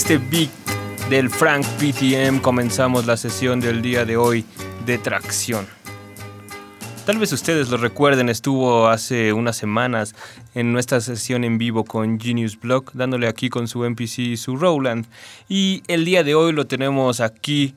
[0.00, 0.48] Este beat
[1.10, 4.46] del Frank PTM comenzamos la sesión del día de hoy
[4.86, 5.66] de tracción.
[7.04, 10.14] Tal vez ustedes lo recuerden, estuvo hace unas semanas
[10.54, 14.56] en nuestra sesión en vivo con Genius Block, dándole aquí con su MPC y su
[14.56, 15.04] Roland.
[15.50, 17.74] Y el día de hoy lo tenemos aquí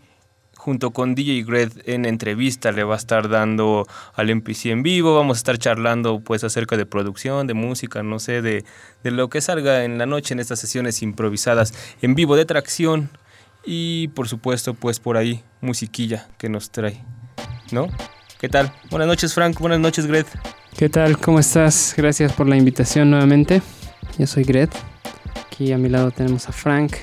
[0.64, 5.14] junto con DJ Gred en entrevista le va a estar dando al MPC en vivo,
[5.14, 8.64] vamos a estar charlando pues acerca de producción, de música, no sé, de,
[9.04, 13.10] de lo que salga en la noche en estas sesiones improvisadas en vivo de tracción
[13.66, 17.04] y por supuesto pues por ahí musiquilla que nos trae,
[17.74, 17.88] ¿no?
[18.40, 18.72] ¿Qué tal?
[18.90, 20.28] Buenas noches Frank, buenas noches Gred.
[20.78, 21.18] ¿Qué tal?
[21.18, 21.94] ¿Cómo estás?
[21.98, 23.62] Gracias por la invitación nuevamente.
[24.18, 24.70] Yo soy Gred.
[25.46, 26.94] Aquí a mi lado tenemos a Frank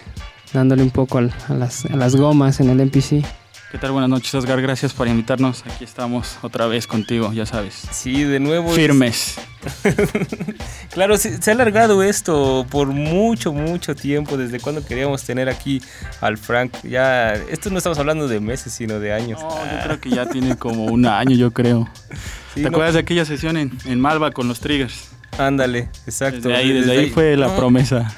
[0.55, 3.40] dándole un poco a, las, a las gomas en el MPC.
[3.71, 3.93] ¿Qué tal?
[3.93, 4.61] Buenas noches, Oscar.
[4.61, 5.63] Gracias por invitarnos.
[5.65, 7.75] Aquí estamos otra vez contigo, ya sabes.
[7.93, 8.73] Sí, de nuevo.
[8.73, 9.39] Firmes.
[10.93, 15.81] claro, se, ha alargado esto por mucho, mucho tiempo, desde cuando queríamos tener aquí
[16.21, 16.73] al Frank.
[16.83, 19.41] Ya, esto no estamos hablando de meses, sino de años.
[19.41, 21.89] No, yo creo que ya tiene como un año, yo creo.
[22.57, 25.13] ¿Te acuerdas de aquella sesión en, en, Malva con los Triggers?
[25.39, 26.49] Ándale, exacto.
[26.49, 28.13] Desde ahí, desde, ahí, fue la promesa.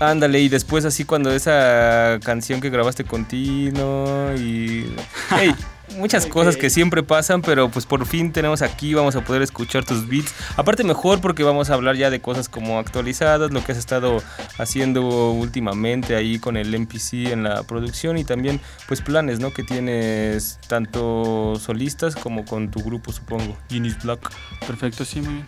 [0.00, 4.86] Ándale, y después así cuando esa canción que grabaste con Tino y...
[5.30, 5.54] Hey,
[5.96, 9.84] muchas cosas que siempre pasan, pero pues por fin tenemos aquí, vamos a poder escuchar
[9.84, 10.34] tus beats.
[10.56, 14.22] Aparte mejor porque vamos a hablar ya de cosas como actualizadas, lo que has estado
[14.58, 19.52] haciendo últimamente ahí con el MPC en la producción y también pues planes, ¿no?
[19.52, 24.30] Que tienes tanto solistas como con tu grupo, supongo, Genius Block.
[24.66, 25.46] Perfecto, sí, muy bien.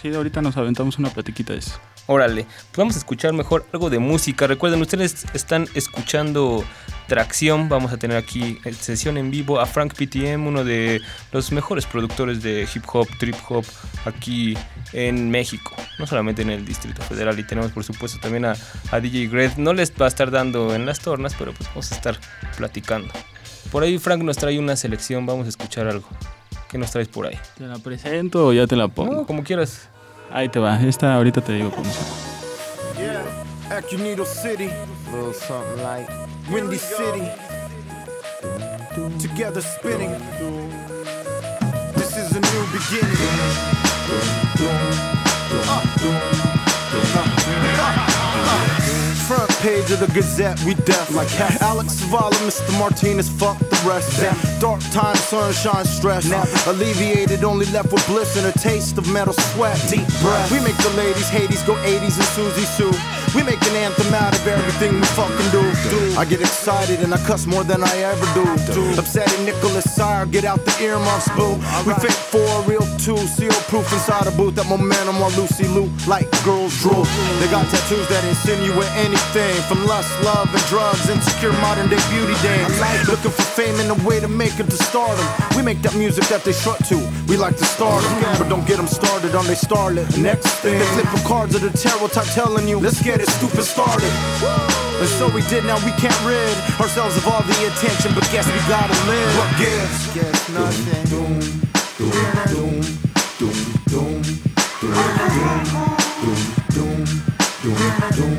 [0.00, 1.78] Sí, ahorita nos aventamos una platiquita de eso.
[2.06, 4.46] Órale, pues vamos a escuchar mejor algo de música.
[4.46, 6.62] Recuerden, ustedes están escuchando
[7.06, 7.68] Tracción.
[7.68, 11.00] Vamos a tener aquí en sesión en vivo a Frank PTM, uno de
[11.32, 13.64] los mejores productores de hip hop, trip hop
[14.04, 14.56] aquí
[14.92, 15.74] en México.
[15.98, 17.38] No solamente en el Distrito Federal.
[17.38, 18.54] Y tenemos, por supuesto, también a,
[18.90, 19.56] a DJ Gred.
[19.56, 22.18] No les va a estar dando en las tornas, pero pues vamos a estar
[22.56, 23.12] platicando.
[23.70, 25.24] Por ahí Frank nos trae una selección.
[25.24, 26.08] Vamos a escuchar algo.
[26.68, 27.38] ¿Qué nos traes por ahí?
[27.56, 29.14] ¿Te la presento o ya te la pongo?
[29.14, 29.88] No, como quieras.
[30.34, 32.00] Ahí te va, esta ahorita te digo cómo se
[33.00, 33.22] Yeah,
[49.64, 51.28] page of the Gazette, we deaf like
[51.62, 52.78] Alex Zavala, Mr.
[52.78, 54.20] Martinez, fuck the rest.
[54.20, 54.60] Damn.
[54.60, 56.26] Dark time, sunshine, stress.
[56.66, 59.80] Alleviated, only left with bliss and a taste of metal sweat.
[59.88, 60.52] Deep breath.
[60.52, 63.23] We make the ladies Hades go 80s and Susie Sue.
[63.34, 65.64] We make an anthem out of everything we fucking do.
[66.16, 68.46] I get excited and I cuss more than I ever do.
[68.96, 71.58] Upsetting Nicholas Sire, get out the earmuffs, boo.
[71.82, 74.54] We fake for a real two, seal proof inside a booth.
[74.54, 77.02] That momentum while Lucy Lou like girls drool.
[77.42, 81.10] They got tattoos that insinuate anything from lust, love, and drugs.
[81.10, 82.78] Insecure modern day beauty dance.
[83.08, 85.26] Looking for fame and a way to make it to stardom.
[85.56, 86.96] We make that music that they strut to.
[87.26, 90.06] We like to start them, but don't get them started on they starlet.
[90.22, 93.64] Next thing, they flip cards of the tarot type telling you, let's get it stupid
[93.64, 94.12] started.
[95.00, 98.46] And so we did, now we can't rid ourselves of all the attention, but guess
[98.46, 99.30] we gotta live.
[99.36, 100.14] What gives?
[100.14, 101.04] Guess nothing.
[101.10, 101.40] Doom,
[101.98, 102.12] doom,
[102.48, 102.80] doom,
[103.38, 103.58] doom,
[103.90, 104.22] doom,
[104.80, 105.04] doom,
[106.24, 106.40] doom,
[106.74, 107.00] doom,
[107.60, 107.80] doom,
[108.14, 108.36] doom,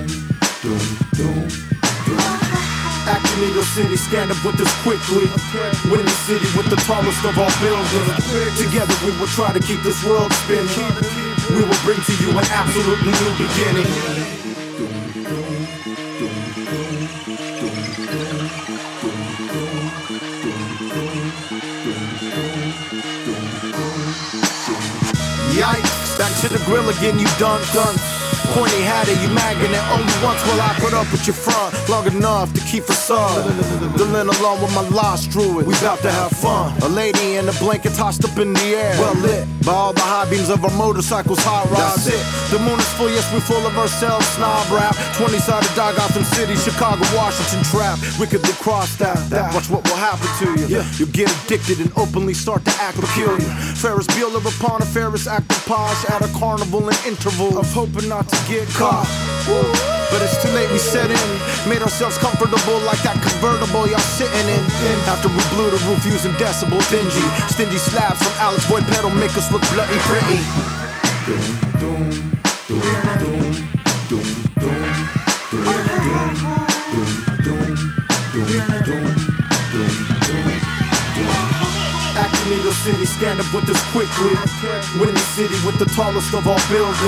[0.64, 0.84] doom,
[1.14, 1.48] doom.
[3.06, 5.30] Acting Eagle City, stand up with us quickly.
[5.92, 8.58] Winning city with the tallest of all buildings.
[8.58, 10.66] Together we will try to keep this world spinning.
[11.54, 14.35] We will bring to you an absolutely new beginning.
[15.16, 15.24] Yikes,
[26.18, 28.15] back to the grill again, you dumb, dumb.
[28.54, 31.74] Pointy hat it, you magging it only once will I put up with your front
[31.90, 33.46] long enough to keep facade.
[33.98, 36.76] Dealing along with my lost druid, we bout to have fun.
[36.84, 40.02] A lady in a blanket tossed up in the air, well lit by all the
[40.02, 42.06] high beams of our motorcycles, hot rods.
[42.06, 42.24] That's it.
[42.52, 44.96] The moon is full, yes, we're full of ourselves, snob rap.
[45.18, 47.98] 20 sided dog Gotham City, Chicago, Washington trap.
[48.20, 50.68] Wickedly crossed out, that watch what will happen to you.
[50.68, 50.86] Yeah.
[50.98, 53.50] You'll get addicted and openly start to act peculiar.
[53.76, 55.28] Ferris Bueller upon a Ferris
[55.66, 59.08] posh at a carnival in interval of hoping not to get caught.
[60.12, 61.30] But it's too late, we set in.
[61.70, 64.64] Made ourselves comfortable like that convertible y'all sitting in.
[65.06, 67.26] After we blew the roof using decibel dingy.
[67.52, 70.40] Stingy slabs from Alex Boyd pedal make us look bloody pretty.
[72.70, 73.75] Needle
[82.86, 83.02] City,
[83.52, 84.30] with us quickly.
[84.94, 87.02] The city with the tallest of all buildings.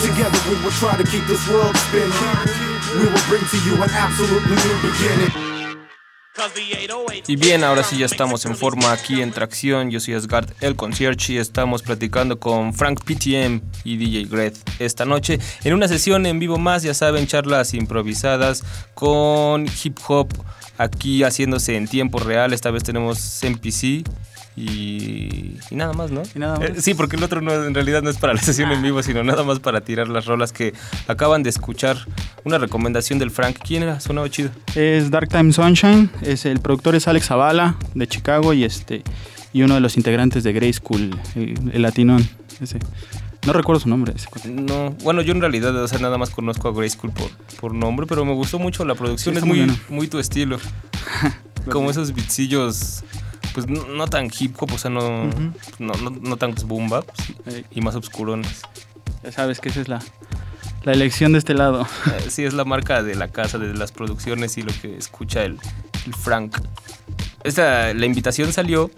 [0.00, 2.08] Together we will try to keep this world spinning.
[2.96, 5.50] We will bring to you an absolutely new beginning.
[7.28, 9.90] Y bien, ahora sí ya estamos en forma aquí en Tracción.
[9.90, 15.04] Yo soy Asgard el concierge y estamos platicando con Frank PTM y DJ Gret esta
[15.04, 18.64] noche en una sesión en vivo más, ya saben, charlas improvisadas
[18.94, 20.28] con hip hop
[20.78, 22.54] aquí haciéndose en tiempo real.
[22.54, 24.08] Esta vez tenemos MPC
[24.56, 26.22] y, nada más, ¿no?
[26.22, 29.02] Eh, sí, porque el otro no, en realidad no es para la sesión en vivo,
[29.02, 30.74] sino nada más para tirar las rolas que
[31.06, 31.96] acaban de escuchar.
[32.44, 33.58] Una recomendación del Frank.
[33.64, 34.00] ¿Quién era?
[34.00, 34.50] Sonaba chido.
[34.74, 36.10] Es Dark Time Sunshine.
[36.22, 39.02] Es el productor es Alex Zavala de Chicago y este
[39.52, 42.28] y uno de los integrantes de Grey School, el, latinón.
[42.60, 42.78] Ese.
[43.46, 44.12] No recuerdo su nombre.
[44.44, 47.30] No, bueno, yo en realidad, o sea, nada más conozco a Grey School por,
[47.60, 49.36] por nombre, pero me gustó mucho la producción.
[49.36, 50.58] es muy, muy, tu estilo.
[51.70, 53.02] Como esos bitcillos
[53.54, 55.28] pues no, tan hip hop, o sea, no,
[55.78, 57.04] no, no, tan boom bap
[57.70, 58.62] y más obscurones.
[59.22, 60.00] Ya sabes que esa es la,
[60.84, 61.86] la elección de este lado.
[62.06, 65.44] Eh, sí, es la marca de la casa, de las producciones y lo que escucha
[65.44, 65.58] el,
[66.06, 66.56] el Frank.
[67.42, 68.90] Esta, la invitación salió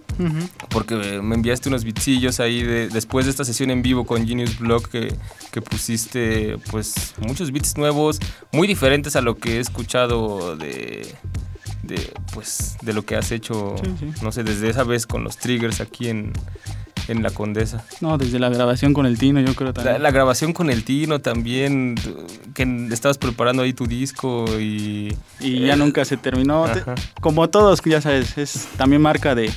[0.69, 4.58] porque me enviaste unos bitsillos ahí de, después de esta sesión en vivo con Genius
[4.58, 5.14] Blog que,
[5.52, 8.19] que, pusiste pues muchos beats nuevos,
[8.50, 11.14] muy diferentes a lo que he escuchado de,
[11.92, 13.76] de, pues, de lo que has hecho,
[14.22, 16.32] no sé, desde esa vez con los triggers aquí en,
[17.08, 17.84] en La Condesa.
[18.00, 20.02] No, desde la grabación con el Tino, yo creo también.
[20.02, 21.94] La, grabación con el Tino también,
[22.54, 25.16] que estabas preparando ahí tu disco y...
[25.40, 26.66] Y ya nunca se terminó.
[27.20, 29.50] Como todos, ya sabes, es también marca de,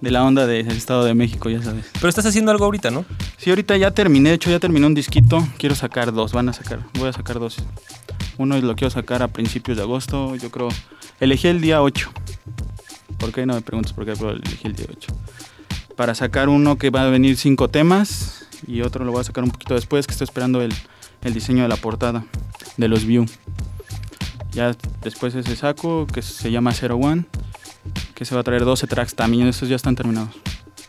[0.00, 1.86] de la onda del Estado de México, ya sabes.
[1.94, 3.04] Pero estás haciendo algo ahorita, ¿no?
[3.36, 6.52] Sí, ahorita ya terminé, de hecho ya terminé un disquito, quiero sacar dos, van a
[6.52, 7.56] sacar, voy a sacar dos.
[8.38, 10.68] Uno lo quiero sacar a principios de agosto, yo creo
[11.20, 12.10] Elegí el día 8.
[13.18, 13.44] ¿Por qué?
[13.44, 15.12] No me preguntes por qué, elegí el día 8.
[15.94, 19.44] Para sacar uno que va a venir cinco temas y otro lo voy a sacar
[19.44, 20.72] un poquito después, que estoy esperando el,
[21.22, 22.24] el diseño de la portada
[22.78, 23.26] de los View.
[24.52, 27.26] Ya después ese saco que se llama Zero One,
[28.14, 30.34] que se va a traer 12 tracks también, estos ya están terminados.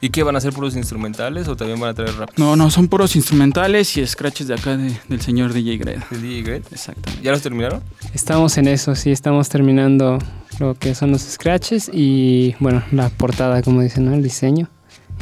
[0.04, 2.32] ¿Y qué van a ser puros instrumentales o también van a traer rap?
[2.36, 6.02] No, no, son puros instrumentales y scratches de acá del señor DJ Gred.
[6.10, 6.64] ¿El DJ Gred?
[6.72, 7.24] Exactamente.
[7.24, 7.84] ¿Ya los terminaron?
[8.12, 10.18] Estamos en eso, sí, estamos terminando
[10.58, 14.16] lo que son los scratches y, bueno, la portada, como dicen, ¿no?
[14.16, 14.70] El diseño.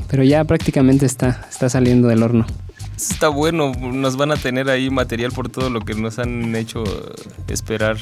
[0.09, 2.45] Pero ya prácticamente está, está saliendo del horno.
[2.95, 6.85] Está bueno, nos van a tener ahí material por todo lo que nos han hecho
[7.49, 7.97] esperar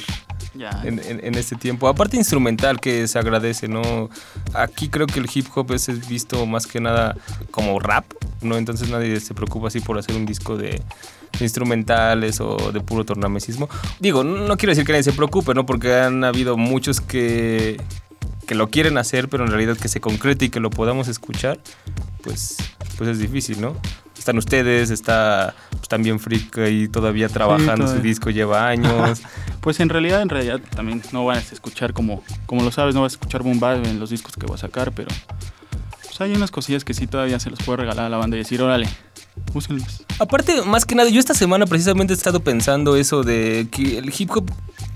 [0.83, 1.87] en, este tiempo.
[1.87, 4.09] Aparte instrumental que se agradece, ¿no?
[4.53, 7.15] Aquí creo que el hip hop es visto más que nada
[7.51, 8.05] como rap,
[8.41, 8.57] ¿no?
[8.57, 10.81] Entonces nadie se preocupa así por hacer un disco de,
[11.39, 13.69] instrumentales o de puro tornamesismo.
[13.99, 15.65] Digo, no quiero decir que nadie se preocupe, ¿no?
[15.65, 17.79] Porque han habido muchos que,
[18.45, 21.59] que lo quieren hacer, pero en realidad que se concrete y que lo podamos escuchar,
[22.23, 22.57] pues,
[22.97, 23.75] pues es difícil, ¿no?
[24.27, 29.21] están ustedes, está pues, también Freak ahí todavía trabajando, su disco lleva años.
[29.61, 33.01] pues en realidad, en realidad también no van a escuchar como, como lo sabes, no
[33.01, 35.07] vas a escuchar boom en los discos que voy a sacar, pero
[36.03, 38.39] pues hay unas cosillas que sí todavía se los puedo regalar a la banda y
[38.39, 38.89] decir, órale,
[39.53, 40.03] úsenlos.
[40.19, 44.13] Aparte, más que nada, yo esta semana precisamente he estado pensando eso de que el
[44.17, 44.51] hip hop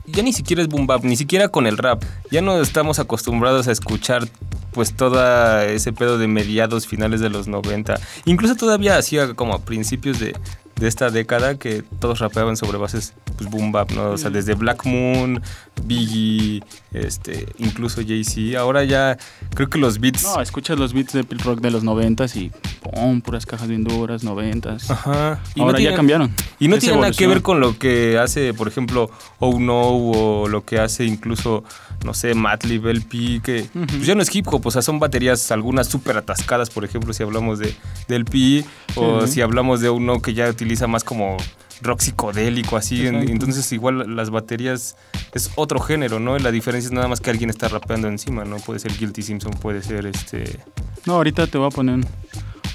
[0.08, 2.04] ya ni siquiera es boom bap, ni siquiera con el rap.
[2.32, 4.28] Ya no estamos acostumbrados a escuchar
[4.72, 8.00] pues todo ese pedo de mediados, finales de los 90.
[8.26, 10.36] Incluso todavía hacía como a principios de,
[10.82, 14.12] de esta década que todos rapeaban sobre bases pues boom bap, ¿no?
[14.12, 15.42] O sea, desde Black Moon,
[15.84, 16.64] Biggie,
[16.94, 18.60] este, incluso Jay-Z.
[18.60, 19.18] Ahora ya
[19.56, 22.52] creo que los beats No, escuchas los beats de rock de los noventas y
[22.82, 24.90] pum, puras cajas bien duras, noventas.
[24.90, 25.42] Ajá.
[25.56, 26.34] Y Ahora no ya cambiaron.
[26.60, 29.10] Y no tiene nada que ver con lo que hace, por ejemplo,
[29.40, 31.64] Oh No o lo que hace incluso,
[32.06, 35.52] no sé, Madlib, LP, que pues ya no es hip hop, o sea, son baterías
[35.52, 37.76] algunas súper atascadas, por ejemplo, si hablamos de,
[38.08, 41.38] de LP o si hablamos de Oh No que ya utiliza más como
[41.82, 43.06] rock psicodélico, así.
[43.08, 43.32] Exacto.
[43.32, 44.96] entonces, igual las baterías
[45.34, 46.38] es otro género, ¿no?
[46.40, 48.58] La diferencia es nada más que alguien está rapeando encima, ¿no?
[48.58, 50.60] Puede ser Guilty Simpson, puede ser este.
[51.06, 52.06] No, ahorita te voy a poner un-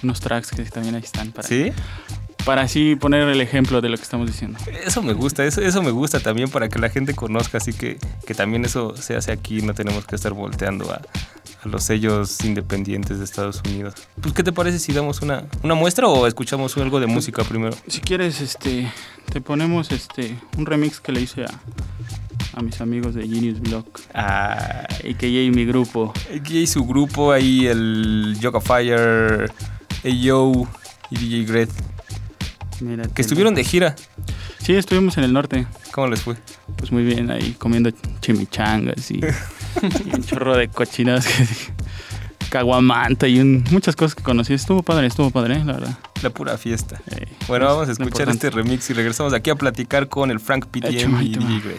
[0.03, 1.73] unos tracks que también ahí están para, ¿Sí?
[2.45, 4.59] para así poner el ejemplo de lo que estamos diciendo.
[4.85, 7.99] Eso me gusta, eso, eso me gusta también para que la gente conozca, así que,
[8.27, 11.01] que también eso se hace aquí, no tenemos que estar volteando a,
[11.67, 13.95] a los sellos independientes de Estados Unidos.
[14.21, 17.77] Pues, ¿qué te parece si damos una, una muestra o escuchamos algo de música primero?
[17.89, 18.91] Si quieres, este,
[19.33, 21.51] te ponemos este un remix que le hice a,
[22.55, 25.51] a mis amigos de Genius Block, Ah, a.k.a.
[25.51, 26.13] mi grupo.
[26.31, 29.51] hay su grupo, ahí el Yoga Fire,
[30.05, 30.53] Ayo
[31.11, 31.71] y DJ Gret,
[32.81, 33.97] Mira, que estuvieron de gira.
[34.59, 35.67] Sí, estuvimos en el norte.
[35.93, 36.37] ¿Cómo les fue?
[36.77, 39.21] Pues muy bien, ahí comiendo chimichangas y,
[39.83, 41.47] y un chorro de cochinadas que
[42.51, 44.55] caguamanta y un- muchas cosas que conocí.
[44.55, 45.99] Estuvo padre, estuvo padre, la verdad.
[46.23, 47.01] La pura fiesta.
[47.11, 50.67] Eh, Bueno, vamos a escuchar este remix y regresamos aquí a platicar con el Frank
[50.67, 51.29] PTM y.
[51.37, 51.77] DJ.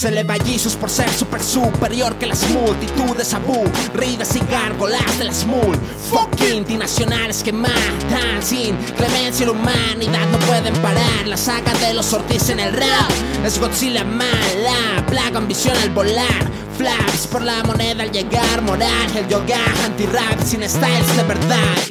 [0.00, 0.10] Se
[0.46, 7.52] Jesus por ser super superior que las multitudes aburridas y gárgolas de las multinacionales que
[7.52, 10.26] matan sin clemencia y la humanidad.
[10.32, 13.10] No pueden parar la saga de los Ortiz en el rap.
[13.44, 16.50] Es Godzilla mala plaga ambición al volar.
[16.78, 21.89] Flaps por la moneda al llegar moral el yoga anti-rap sin styles de verdad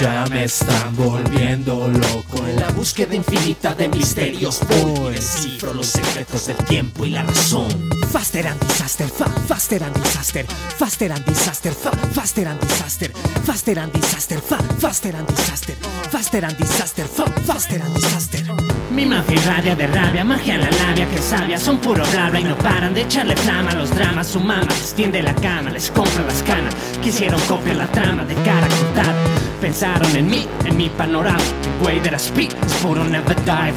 [0.00, 2.44] Ya me están volviendo loco.
[2.46, 7.68] en la búsqueda infinita de misterios voy descifro los secretos del tiempo y la razón
[8.10, 10.46] Faster and disaster, fa, faster and disaster,
[10.78, 13.10] faster and disaster, fa, faster and disaster,
[13.44, 15.74] faster and disaster, fa, faster and disaster,
[16.10, 18.63] faster and disaster, fa, faster and disaster.
[18.94, 22.38] Mi mafia irradia de rabia, magia en la labia que sabia Son puro bla bla
[22.38, 23.72] y no paran de echarle flama.
[23.72, 26.72] A los dramas Su mamá les tiende la cama, les compra las canas.
[27.02, 29.14] Quisieron copiar la trama de cara cortada
[29.60, 33.72] Pensaron en mí, en mi panorama The way that I speak puro never die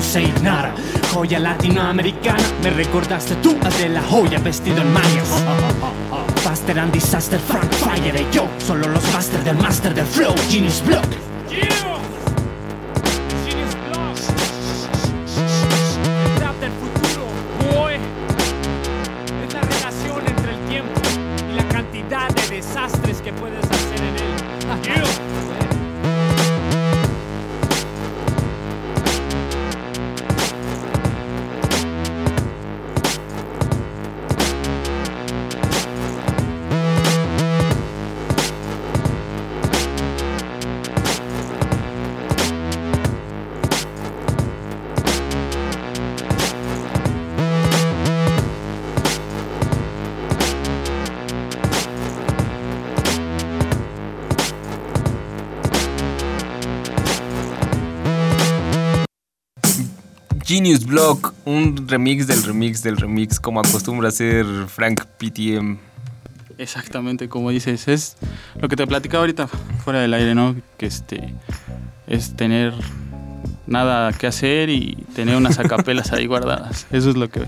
[0.00, 0.74] say nada.
[1.10, 5.42] Joya latinoamericana, me recordaste tú a de la joya vestido en mallas
[6.42, 10.82] Faster and disaster, Frank Fire y yo Solo los master del master del flow, Genius
[10.84, 11.06] Block
[60.50, 65.78] Genius Block, un remix del remix del remix, como acostumbra hacer Frank PTM.
[66.58, 68.16] Exactamente, como dices, es
[68.60, 70.56] lo que te platicaba ahorita fuera del aire, ¿no?
[70.76, 71.32] Que este
[72.08, 72.74] es tener
[73.68, 76.88] nada que hacer y tener unas acapelas ahí guardadas.
[76.90, 77.42] Eso es lo que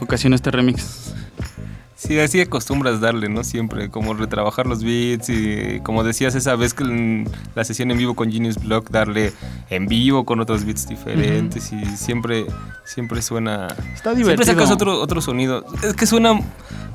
[0.00, 1.07] ocasiona este remix.
[1.98, 3.42] Sí, así acostumbras darle, ¿no?
[3.42, 7.98] Siempre, como retrabajar los beats y como decías esa vez que en la sesión en
[7.98, 9.32] vivo con Genius Block, darle
[9.68, 12.46] en vivo con otros beats diferentes y siempre,
[12.84, 13.66] siempre suena...
[13.66, 14.44] Está Siempre divertido.
[14.46, 15.64] sacas otro, otro sonido.
[15.82, 16.38] Es que suena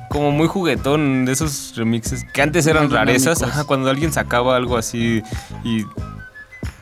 [0.08, 3.42] como muy juguetón de esos remixes que antes eran Muy rarezas.
[3.42, 5.22] Ajá, cuando alguien sacaba algo así
[5.64, 5.84] y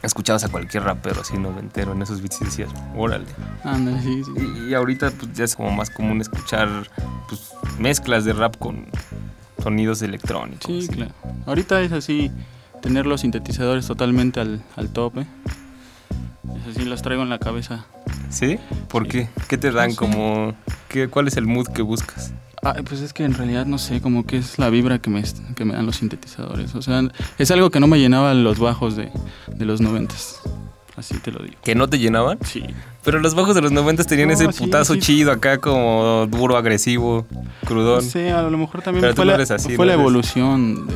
[0.02, 3.26] escuchabas a cualquier rapero así noventero en esos beats y decías, órale.
[3.64, 4.32] Anda, sí, sí.
[4.66, 6.68] Y, y ahorita pues, ya es como más común escuchar
[7.28, 8.86] pues, mezclas de rap con
[9.62, 10.66] sonidos electrónicos.
[10.66, 10.88] Sí, así.
[10.88, 11.12] claro.
[11.46, 12.30] Ahorita es así,
[12.80, 15.26] tener los sintetizadores totalmente al, al tope.
[16.66, 17.86] Es así, los traigo en la cabeza.
[18.30, 18.58] ¿Sí?
[18.88, 19.08] ¿Por Sí.
[19.10, 19.28] qué?
[19.48, 19.96] ¿Qué te dan No sé.
[19.98, 20.54] como...
[20.88, 22.32] Qué, ¿Cuál es el mood que buscas?
[22.64, 25.22] Ah, pues es que en realidad no sé, como que es la vibra que me,
[25.56, 26.74] que me dan los sintetizadores.
[26.76, 27.02] O sea,
[27.38, 29.10] es algo que no me llenaba los bajos de,
[29.48, 30.40] de los noventas.
[30.96, 31.56] Así te lo digo.
[31.64, 32.38] ¿Que no te llenaban?
[32.44, 32.62] Sí.
[33.02, 35.00] Pero los bajos de los 90 tenían No, ese sí, putazo sí.
[35.00, 37.26] chido acá como duro, agresivo,
[37.66, 38.04] crudón.
[38.04, 40.94] No sé, a lo mejor también Pero fue, no la, así, fue la evolución de,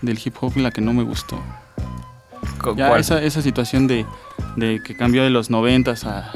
[0.00, 1.40] del hip hop la que no me gustó.
[2.76, 3.00] Ya ¿cuál?
[3.00, 4.06] esa, esa situación de,
[4.56, 6.32] de que cambió de los noventas a,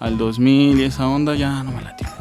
[0.00, 2.15] al 2000 y esa onda ya no me latió mucho.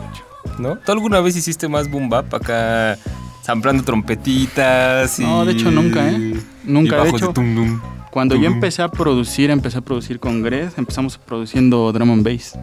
[0.60, 0.78] ¿No?
[0.78, 2.98] ¿Tú alguna vez hiciste más boom bap acá
[3.42, 5.24] samplando trompetitas y...
[5.24, 6.34] No, de hecho nunca, ¿eh?
[6.64, 7.80] Nunca, de hecho, tum.
[8.10, 12.58] Cuando yo empecé a producir, empecé a producir con Gred, empezamos produciendo drum and bass,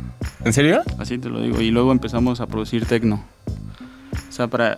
[0.45, 0.81] ¿En serio?
[0.99, 3.23] así te lo digo, y luego empezamos a producir techno.
[4.29, 4.77] O sea, para...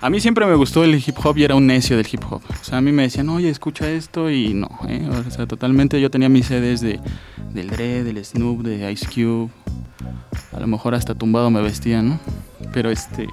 [0.00, 2.40] A mí siempre me gustó el hip hop y era un necio del hip hop.
[2.48, 5.08] O sea, a mí me decían, oye, escucha esto y no, ¿eh?
[5.26, 7.00] O sea, totalmente yo tenía mis CDs de,
[7.52, 9.50] del Dre, del Snoop, de Ice Cube.
[10.52, 12.20] A lo mejor hasta tumbado me vestían, ¿no?
[12.72, 13.26] Pero este...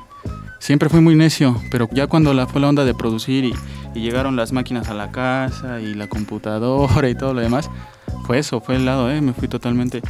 [0.58, 3.54] Siempre fui muy necio, pero ya cuando la, fue la onda de producir y,
[3.94, 7.70] y llegaron las máquinas a la casa y la computadora y todo lo demás,
[8.26, 9.22] fue eso, fue el lado, ¿eh?
[9.22, 10.02] Me fui totalmente...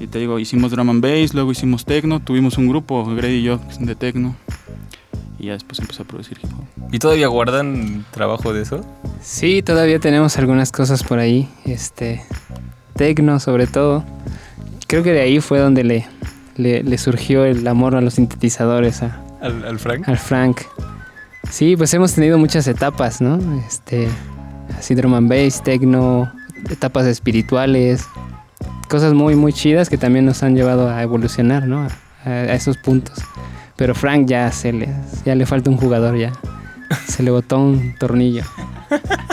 [0.00, 3.42] Y te digo, hicimos drum and bass, luego hicimos techno, tuvimos un grupo, Grady y
[3.42, 4.36] yo, de techno.
[5.38, 6.88] Y ya después empecé a producir hip hop.
[6.92, 8.84] ¿Y todavía guardan trabajo de eso?
[9.22, 11.48] Sí, todavía tenemos algunas cosas por ahí.
[11.64, 12.22] Este.
[12.96, 14.04] Tecno, sobre todo.
[14.88, 16.06] Creo que de ahí fue donde le,
[16.56, 20.08] le, le surgió el amor a los sintetizadores a, ¿Al, al Frank?
[20.08, 20.62] al Frank.
[21.50, 23.38] Sí, pues hemos tenido muchas etapas, ¿no?
[23.66, 24.08] Este.
[24.76, 26.32] Así drum and bass, tecno,
[26.68, 28.06] etapas espirituales.
[28.88, 31.86] Cosas muy, muy chidas que también nos han llevado a evolucionar, ¿no?
[32.24, 33.18] A, esos puntos.
[33.76, 34.88] Pero Frank ya se le,
[35.24, 36.32] ya le falta un jugador ya.
[37.06, 38.44] Se le botó un tornillo.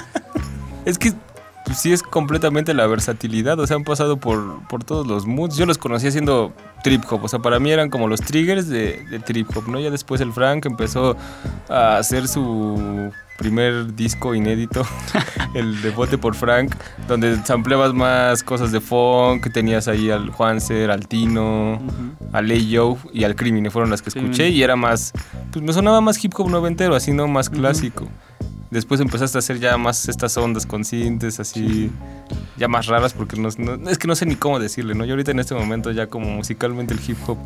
[0.86, 1.14] Es que
[1.66, 5.58] pues, sí es completamente la versatilidad, o sea, han pasado por, por todos los moods.
[5.58, 9.04] Yo los conocí haciendo trip hop, o sea, para mí eran como los triggers de,
[9.10, 9.80] de trip hop, ¿no?
[9.80, 11.18] Ya después el Frank empezó
[11.68, 14.86] a hacer su primer disco inédito,
[15.54, 16.74] el de Vote por Frank,
[17.08, 21.82] donde sampleabas más cosas de funk, tenías ahí al Juanser, al Tino,
[22.32, 24.20] a Lay Joe y al Crimine, fueron las que Sí.
[24.20, 25.12] escuché y era más,
[25.52, 28.08] pues me sonaba más hip hop noventero, así no más clásico.
[28.76, 31.90] Después empezaste a hacer ya más estas ondas conscientes, así,
[32.58, 35.06] ya más raras, porque no, no- es que no sé ni cómo decirle, ¿no?
[35.06, 37.38] Yo ahorita en este momento ya como musicalmente el hip hop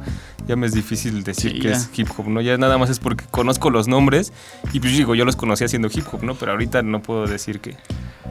[0.48, 1.76] ya me es difícil decir Sí, que ya.
[1.76, 2.42] es hip hop, ¿no?
[2.42, 4.34] Ya nada más es porque conozco los nombres
[4.74, 6.34] y pues digo, yo los conocí haciendo hip hop, ¿no?
[6.36, 7.78] Pero ahorita no puedo decir que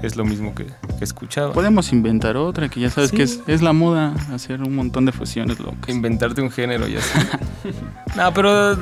[0.03, 0.67] es lo mismo que,
[0.99, 1.53] que escuchaba.
[1.53, 3.17] Podemos inventar otra, que ya sabes Sí.
[3.17, 5.89] que es, es la moda hacer un montón de fusiones locas.
[5.89, 7.19] Inventarte un género y así.
[8.17, 8.77] no, pero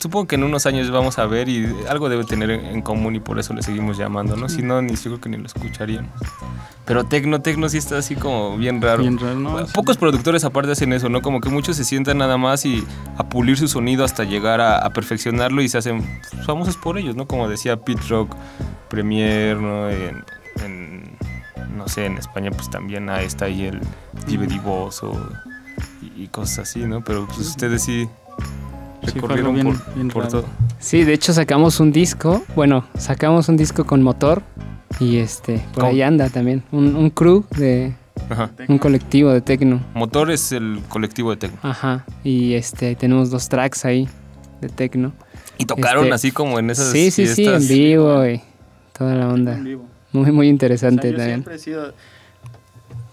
[0.00, 3.20] supongo que en unos años vamos a ver y algo debe tener en común y
[3.20, 4.48] por eso le seguimos llamando, ¿no?
[4.48, 6.10] Si no, ni seguro que ni lo escucharíamos.
[6.86, 9.02] Pero Tecno, Tecno sí está así como bien raro.
[9.02, 9.66] Bien raro, ¿no?
[9.66, 11.20] Pocos productores aparte hacen eso, ¿no?
[11.20, 12.82] Como que muchos se sientan nada más y
[13.18, 16.02] a pulir su sonido hasta llegar a, a perfeccionarlo y se hacen
[16.46, 17.26] famosos por ellos, ¿no?
[17.26, 18.34] Como decía Pete Rock,
[18.88, 19.90] Premier, ¿no?
[19.90, 20.24] En,
[20.64, 21.16] en,
[21.76, 23.80] no sé, en España pues también está ahí el
[24.26, 25.12] Jive Divoso
[26.02, 27.04] y, y cosas así, ¿no?
[27.04, 28.08] Pero pues ustedes sí
[29.02, 30.40] recorrieron bien- por, bien por raro.
[30.42, 30.44] todo.
[30.78, 34.42] Sí, de hecho sacamos un disco, bueno, sacamos un disco con motor
[34.98, 35.86] y este, por ¿Cómo?
[35.88, 37.94] ahí anda también, un, un crew de
[38.28, 38.50] Ajá.
[38.68, 39.80] un colectivo de tecno.
[39.94, 41.58] Motor es el colectivo de Tecno.
[41.62, 44.08] Ajá, y este, tenemos dos tracks ahí
[44.60, 45.12] de tecno.
[45.58, 48.40] Y tocaron Este, así como en esas Sí, sí, sí, en vivo y
[48.96, 49.54] toda la onda.
[49.54, 49.86] En vivo.
[50.12, 51.36] Muy, muy O interesante sea, yo también.
[51.38, 51.94] siempre he sido...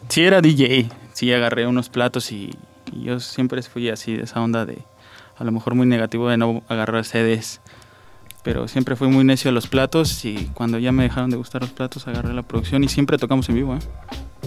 [0.10, 2.56] Sí era DJ, sí agarré unos platos y,
[2.94, 4.80] y yo siempre fui así de esa onda de...
[5.38, 7.62] A lo mejor muy negativo de no agarrar CDs.
[8.44, 11.62] Pero siempre fui muy necio a los platos y cuando ya me dejaron de gustar
[11.62, 13.80] los platos agarré la producción y siempre tocamos en vivo, ¿eh?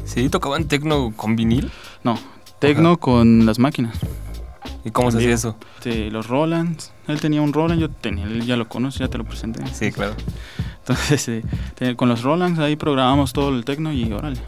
[0.04, 1.70] Sí, tocaban Tecno con vinil.
[2.02, 2.18] No,
[2.58, 3.98] tecno con las máquinas.
[4.84, 5.56] ¿Y cómo se hacía eso?
[5.76, 9.18] Este, los Rolands, él tenía un Roland, yo tenía, él ya lo conoce, ya te
[9.18, 9.66] lo presenté.
[9.72, 10.14] Sí, claro.
[10.78, 11.28] Entonces,
[11.80, 14.40] eh, con los Rolands ahí programamos todo el tecno y órale.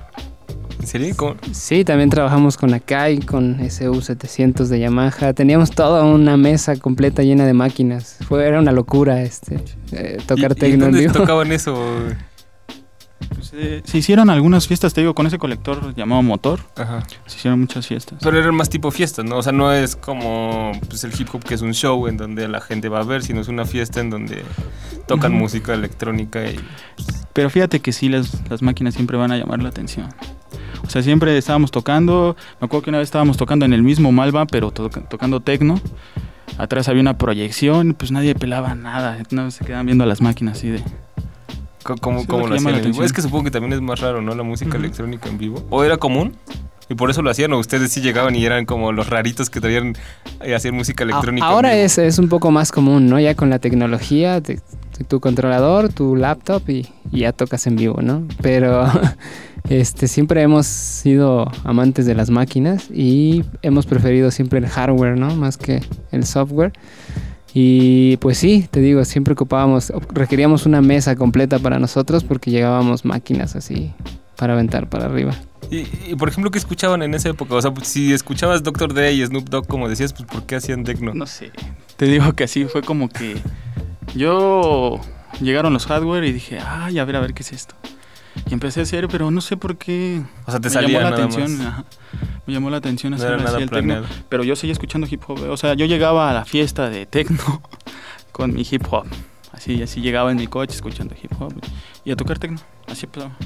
[0.83, 1.14] ¿En serio?
[1.16, 1.37] ¿Cómo?
[1.53, 5.33] Sí, también trabajamos con Akai, con SU700 de Yamaha.
[5.33, 8.18] Teníamos toda una mesa completa llena de máquinas.
[8.29, 11.81] Fue, era una locura este, eh, tocar ¿Y- ¿Y, tecno dónde tocaban eso?
[13.33, 16.59] Pues, eh, se hicieron algunas fiestas, te digo, con ese colector llamado motor.
[16.75, 17.05] Ajá.
[17.27, 18.18] Se hicieron muchas fiestas.
[18.21, 19.37] Pero eran más tipo fiestas, ¿no?
[19.37, 22.49] O sea, no es como pues, el hip hop que es un show en donde
[22.49, 24.42] la gente va a ver, sino es una fiesta en donde
[25.07, 26.59] tocan música electrónica y...
[27.33, 30.09] Pero fíjate que sí, las, las máquinas siempre van a llamar la atención.
[30.85, 32.37] O sea, siempre estábamos tocando.
[32.61, 35.81] Me acuerdo que una vez estábamos tocando en el mismo Malva, pero to- tocando tecno.
[36.59, 39.18] Atrás había una proyección pues nadie pelaba nada.
[39.31, 40.83] No se quedaban viendo a las máquinas así de.
[41.83, 43.03] ¿Cómo, Sí, cómo lo lo hacían en vivo?
[43.05, 44.35] Es que supongo que también es más raro, ¿no?
[44.35, 44.79] La música Ujú.
[44.79, 45.66] electrónica en vivo.
[45.71, 46.37] ¿O era común?
[46.88, 49.61] Y por eso lo hacían, o ustedes sí llegaban y eran como los raritos que
[49.61, 49.95] traían
[50.40, 51.47] a hacer música electrónica.
[51.47, 53.18] Ahora es, es un poco más común, ¿no?
[53.18, 54.61] Ya con la tecnología, te-
[55.03, 58.27] tu controlador, tu laptop y, y ya tocas en vivo, ¿no?
[58.41, 58.87] Pero
[59.69, 65.35] este, siempre hemos sido amantes de las máquinas y hemos preferido siempre el hardware, ¿no?
[65.37, 66.73] Más que el software.
[67.55, 73.05] Y pues sí, te digo, siempre ocupábamos, requeríamos una mesa completa para nosotros porque llegábamos
[73.05, 73.93] máquinas así
[74.37, 75.35] para aventar para arriba.
[75.71, 77.55] Y, y, por ejemplo, ¿qué escuchaban en esa época?
[77.55, 78.93] O sea, si escuchabas Dr.
[78.93, 81.15] Dre y Snoop Dogg, como decías, pues ¿por qué hacían techno?
[81.15, 81.51] No sé.
[81.97, 83.37] Te digo que así fue como que.
[84.14, 85.01] Yo.
[85.40, 87.75] Llegaron los hardware y dije, ay, a ver, a ver qué es esto.
[88.48, 90.22] Y empecé a hacer, pero no sé por qué.
[90.46, 91.59] O sea, te me salía llamó la nada atención.
[91.59, 91.66] más.
[91.66, 91.85] ajá.
[92.46, 93.68] Me llamó la atención hacer así el tecno.
[93.70, 94.07] planeado.
[94.29, 95.40] Pero yo seguía escuchando hip hop.
[95.51, 97.62] O sea, yo llegaba a la fiesta de techno
[98.33, 99.07] con mi hip hop.
[99.53, 101.55] Así, así llegaba en mi coche escuchando hip hop
[102.05, 102.59] y a tocar techno.
[102.87, 103.37] Así empezaba.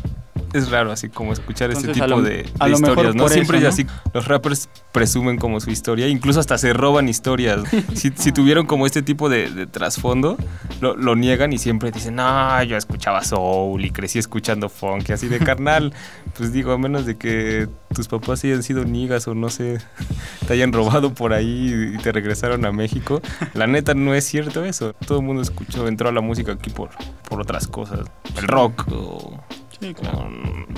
[0.57, 3.29] Es raro así como escuchar ese Entonces, a tipo lo- de, de mejor historias, ¿no?
[3.29, 7.61] Siempre eso, es así, los rappers presumen como su historia, incluso hasta se roban historias.
[7.95, 10.37] si, si tuvieron como este tipo de, de trasfondo,
[10.81, 15.13] lo, lo niegan y siempre dicen, no, yo escuchaba soul y crecí escuchando funk, y
[15.13, 15.93] así de carnal.
[16.37, 19.79] pues digo, a menos de que tus papás hayan sido nigas o no sé,
[20.47, 23.21] te hayan robado por ahí y te regresaron a México.
[23.55, 24.93] La neta no es cierto eso.
[25.07, 26.91] Todo el mundo escuchó, entró a la música aquí por,
[27.29, 28.01] por otras cosas.
[28.37, 29.41] El rock o
[29.81, 30.29] Sí, claro.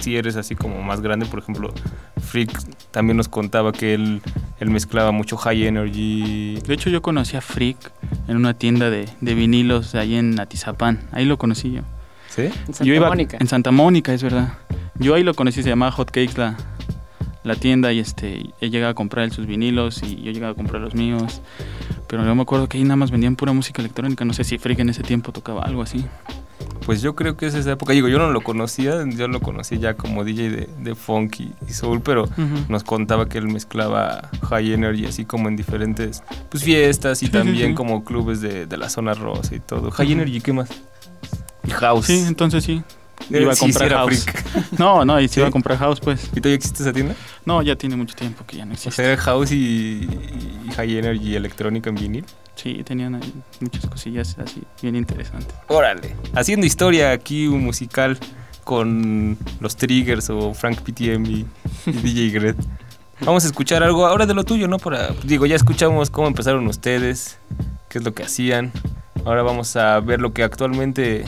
[0.00, 1.72] si eres así como más grande, por ejemplo,
[2.20, 2.50] Freak
[2.90, 4.20] también nos contaba que él,
[4.58, 6.56] él mezclaba mucho high energy.
[6.66, 7.92] De hecho, yo conocí a Freak
[8.26, 11.00] en una tienda de, de vinilos ahí en Atizapán.
[11.12, 11.82] Ahí lo conocí yo.
[12.28, 12.42] ¿Sí?
[12.42, 13.36] En Santa yo iba Mónica.
[13.40, 14.54] en Santa Mónica, es verdad.
[14.98, 16.56] Yo ahí lo conocí, se llamaba Hot Cakes la,
[17.44, 20.54] la tienda y este, él llegaba a comprar él sus vinilos y yo llegaba a
[20.56, 21.40] comprar los míos.
[22.08, 24.24] Pero yo me acuerdo que ahí nada más vendían pura música electrónica.
[24.24, 26.04] No sé si Freak en ese tiempo tocaba algo así.
[26.86, 27.92] Pues yo creo que es esa época.
[27.92, 31.52] Digo, yo no lo conocía, yo lo conocí ya como DJ de, de funk y,
[31.68, 32.26] y soul, pero
[32.68, 37.32] nos contaba que él mezclaba high energy así como en diferentes pues, fiestas y Sí,
[37.32, 37.74] también sí.
[37.74, 39.90] como clubes de, de la zona rosa y todo.
[39.90, 40.70] High energy, ¿qué más?
[41.66, 42.06] Y house.
[42.06, 42.82] Sí, entonces sí.
[43.30, 44.24] Eh, Iba a comprar house.
[44.24, 44.44] freak.
[44.78, 45.40] No, no, y ¿Sí?
[45.40, 46.24] iba a comprar house, pues.
[46.32, 47.14] ¿Y todavía existe esa tienda?
[47.44, 49.02] No, ya tiene mucho tiempo que ya no O existe.
[49.02, 50.08] sea, era house y,
[50.66, 52.24] y high energy electrónica en vinil.
[52.60, 55.54] Sí, tenían ahí muchas cosillas así bien interesantes.
[55.68, 56.16] Órale.
[56.34, 58.18] Haciendo historia aquí, un musical
[58.64, 61.46] con los Triggers o Frank PTM y,
[61.86, 62.56] y DJ Gret.
[63.20, 64.78] Vamos a escuchar algo ahora de lo tuyo, ¿no?
[64.78, 67.38] Para, digo, ya escuchamos cómo empezaron ustedes,
[67.88, 68.72] qué es lo que hacían.
[69.24, 71.26] Ahora vamos a ver lo que actualmente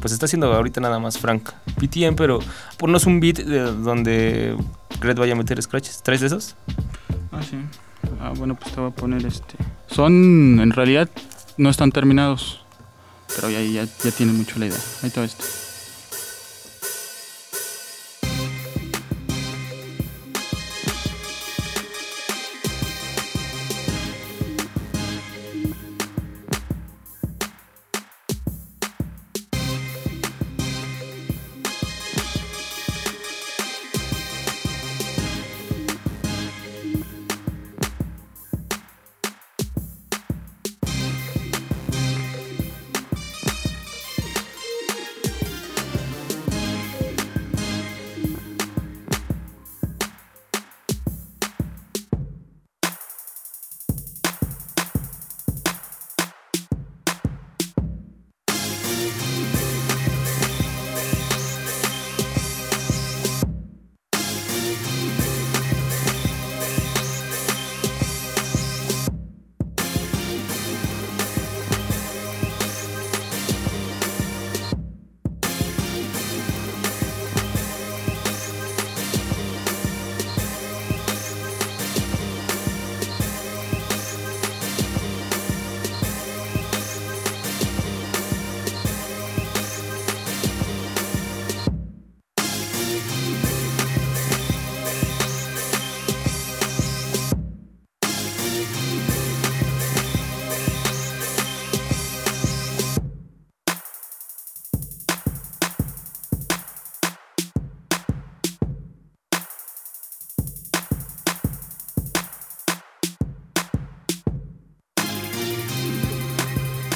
[0.00, 2.40] pues está haciendo ahorita nada más Frank PTM, pero
[2.76, 4.56] ponnos un beat de donde
[5.00, 6.02] Gret vaya a meter scratches.
[6.02, 6.56] ¿Traes de esos?
[7.30, 7.56] Ah, sí.
[8.20, 9.56] Ah, bueno, pues te voy a poner este.
[9.92, 11.08] Son, en realidad,
[11.56, 12.60] no están terminados.
[13.34, 14.78] Pero ya, ya, ya tienen mucho la idea.
[15.02, 15.44] Ahí todo esto.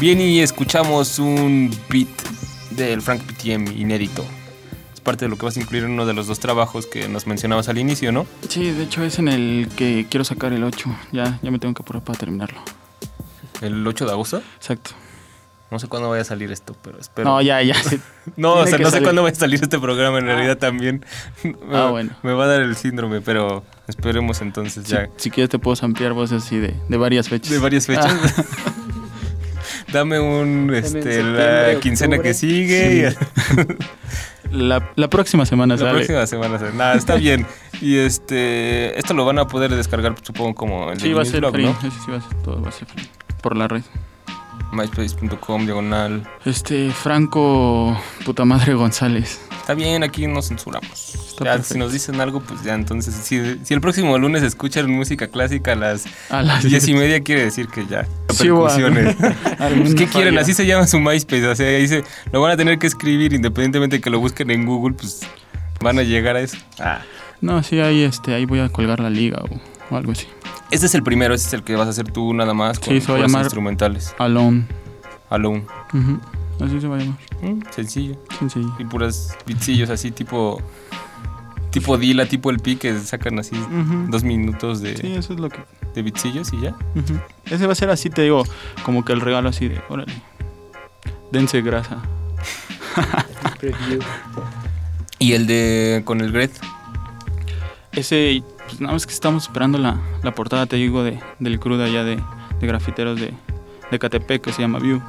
[0.04, 2.06] Bien, y escuchamos un beat
[2.72, 4.22] del Frank PTM inédito.
[4.92, 7.08] Es parte de lo que vas a incluir en uno de los dos trabajos que
[7.08, 8.26] nos mencionabas al inicio, ¿no?
[8.46, 10.94] Sí, de hecho es en el que quiero sacar el 8.
[11.12, 12.60] Ya, ya me tengo que apurar para terminarlo.
[13.62, 14.42] El 8 de agosto.
[14.56, 14.90] Exacto.
[15.70, 17.26] No sé cuándo vaya a salir esto, pero espero.
[17.26, 17.74] No, ya, ya.
[17.82, 17.98] sí.
[18.36, 21.02] No, o sea, no sé cuándo va a salir este programa en realidad también.
[21.72, 22.10] Ah, bueno.
[22.22, 25.08] Me va a dar el síndrome, pero esperemos entonces ya.
[25.16, 27.50] si quieres te puedo ampliar voces así de, de varias fechas.
[27.50, 28.14] De varias fechas.
[28.36, 28.44] Ah.
[29.94, 32.28] Dame un, este, la quincena octubre.
[32.30, 33.14] que sigue.
[34.50, 35.92] La, la próxima semana La sale.
[35.94, 36.58] próxima semana.
[36.58, 37.44] se- Nada, está bien.
[37.80, 41.24] Y este, esto lo van a poder descargar, supongo, como el Sí, de va a
[41.24, 41.64] ser Blog, free.
[41.64, 41.80] ¿no?
[41.80, 43.08] Sí, sí, va a ser, todo va a ser free.
[43.42, 43.82] Por la red.
[44.72, 46.22] MySpace.com, diagonal.
[46.44, 49.40] Este, Franco, puta madre González.
[49.64, 51.14] Está bien, aquí no censuramos.
[51.14, 54.90] Está Ya, si nos dicen algo, pues ya, entonces, si, si el próximo lunes escuchan
[54.90, 58.04] música clásica a las A las diez y media, quiere decir que ya.
[58.28, 58.74] Sí, Pues,
[59.96, 60.36] ¿Qué quieren?
[60.36, 61.46] Así se llama su MySpace.
[61.46, 64.50] O sea, ahí se, lo van a tener que escribir independientemente de que lo busquen
[64.50, 65.20] en Google, pues
[65.80, 66.58] van a llegar a eso.
[66.78, 67.00] Ah.
[67.40, 70.26] No, sí, ahí, este, ahí voy a colgar la liga o, o algo así.
[70.72, 72.90] Este es el primero, este es el que vas a hacer tú nada más con
[72.92, 74.14] Sí, se va a puras llamar- instrumentales.
[74.18, 74.66] Alone.
[75.30, 75.64] Alone.
[75.94, 76.20] Ujú.
[76.60, 77.18] Así se va a llamar.
[77.42, 78.16] Mm, sencillo.
[78.38, 78.72] Sencillo.
[78.78, 80.60] Y puras bitcillos así tipo...
[81.70, 83.56] Tipo Dila, tipo el Pi, que sacan así
[84.08, 85.58] dos minutos de, Sí, eso es lo que.
[85.92, 86.76] de bitcillos y ya.
[87.46, 88.44] Ese va a ser así, te digo,
[88.84, 90.12] como que el regalo así de, órale.
[91.32, 92.00] Dense grasa.
[95.18, 96.52] Y el de con el Gret.
[97.92, 101.76] Ese, pues nada más que estamos esperando la, la portada, te digo, de, del crew
[101.76, 102.20] de allá de,
[102.60, 103.32] de grafiteros de,
[103.90, 105.00] de Catepec que se llama View.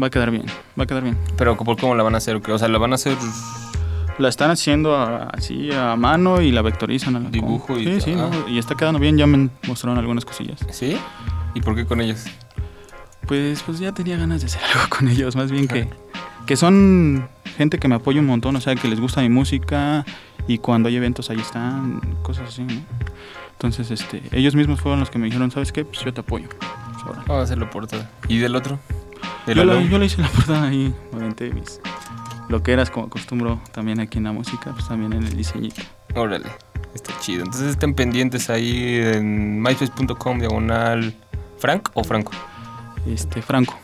[0.00, 0.44] Va a quedar bien,
[0.78, 1.18] va a quedar bien.
[1.36, 2.36] Pero ¿por cómo la van a hacer?
[2.36, 3.16] ¿O sea, la van a hacer
[4.18, 8.30] La están haciendo a- así a mano y la vectorizan Dibujo y Sí, sí, todo.
[8.30, 10.60] no, y está quedando bien, ya me mostraron algunas cosillas.
[10.70, 10.96] ¿Sí?
[11.54, 12.24] ¿Y por qué con ellos?
[13.26, 15.88] Pues, pues ya tenía ganas de hacer algo con ellos, más bien que,
[16.46, 20.04] que son gente que me apoya un montón, o sea, que les gusta mi música
[20.46, 22.72] y cuando hay eventos ahí están, cosas así, ¿no?
[23.52, 25.84] Entonces, este, ellos mismos fueron los que me dijeron, ¿sabes qué?
[25.84, 26.48] Pues yo te apoyo.
[27.04, 27.16] Pues.
[27.26, 28.10] Vamos a hacerlo portada.
[28.28, 28.78] ¿Y del otro?
[29.46, 31.80] ¿Del Yo, la- yo le hice la portada ahí, obviamente, mis
[32.48, 35.80] lo que eras como acostumbro también aquí en la música, pues también en el diseñito.
[36.14, 36.46] Órale,
[36.94, 37.44] está chido.
[37.44, 41.14] Entonces estén pendientes ahí en myspace.com diagonal
[41.58, 42.32] Frank o Franco.
[43.06, 43.78] Este, Franco,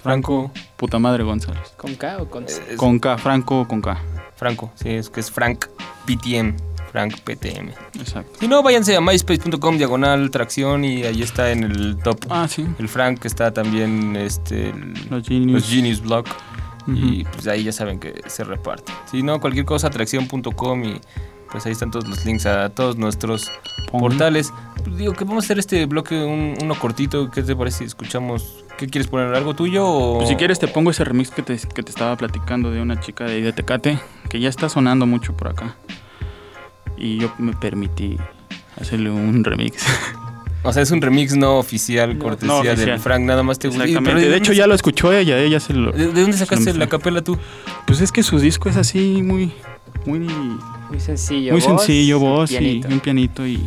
[0.00, 0.52] Franco.
[0.76, 1.74] puta madre González.
[1.76, 2.62] ¿Con K o con C?
[2.70, 3.98] es- Con K, Franco con K.
[4.36, 5.66] Franco, sí, es que es Frank
[6.06, 6.54] PTM.
[6.94, 7.70] Frank PTM.
[7.98, 8.38] Exacto.
[8.38, 12.20] Si no, váyanse a myspace.com diagonal tracción y ahí está en el top.
[12.30, 12.64] Ah, sí.
[12.78, 15.52] El Frank está también este, el- Los Genius.
[15.62, 16.24] los Genius Blog.
[16.86, 18.92] Y pues ahí ya saben que se reparte.
[19.10, 21.00] Si no, cualquier cosa, atracción.com y
[21.50, 23.50] pues ahí están todos los links a todos nuestros
[23.90, 24.52] portales.
[24.84, 27.28] Pues, digo que vamos a hacer este bloque un- uno cortito.
[27.32, 28.64] ¿Qué te parece si escuchamos?
[28.78, 29.34] ¿Qué quieres poner?
[29.34, 30.16] ¿Algo tuyo o...?
[30.18, 33.00] Pues si quieres te pongo ese remix que te, que te estaba platicando de una
[33.00, 35.74] chica de de Tecate, que ya está sonando mucho por acá.
[36.96, 38.16] Y yo me permití
[38.80, 39.84] hacerle un remix.
[40.62, 42.76] O sea, es un remix no oficial, cortesía no oficial.
[42.86, 43.20] del Frank.
[43.22, 43.84] Nada más te gusta.
[43.84, 44.20] Exactamente.
[44.20, 45.92] Pero de hecho ya lo escuchó ella, ella se lo...
[45.92, 47.36] ¿De, de dónde sacaste la capela tú?
[47.86, 49.52] Pues es que su disco es así muy...
[50.06, 51.52] Muy, Muy sencillo.
[51.52, 52.88] muy voz, sencillo, voz pianito.
[52.88, 53.60] y un pianito y...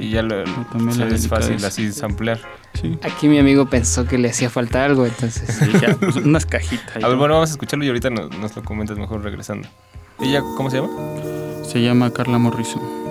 [0.00, 2.40] Y ya lo, la es fácil así samplear.
[2.74, 2.98] Sí.
[3.02, 5.56] Aquí mi amigo pensó que le hacía falta algo, entonces.
[5.58, 6.96] Sí, ya, pues, unas cajitas.
[6.96, 7.16] A ver, ¿no?
[7.16, 9.66] bueno, vamos a escucharlo y ahorita nos, nos lo comentas mejor regresando.
[10.20, 10.90] ¿Ella cómo se llama?
[11.68, 13.07] Se llama Carla Morrison.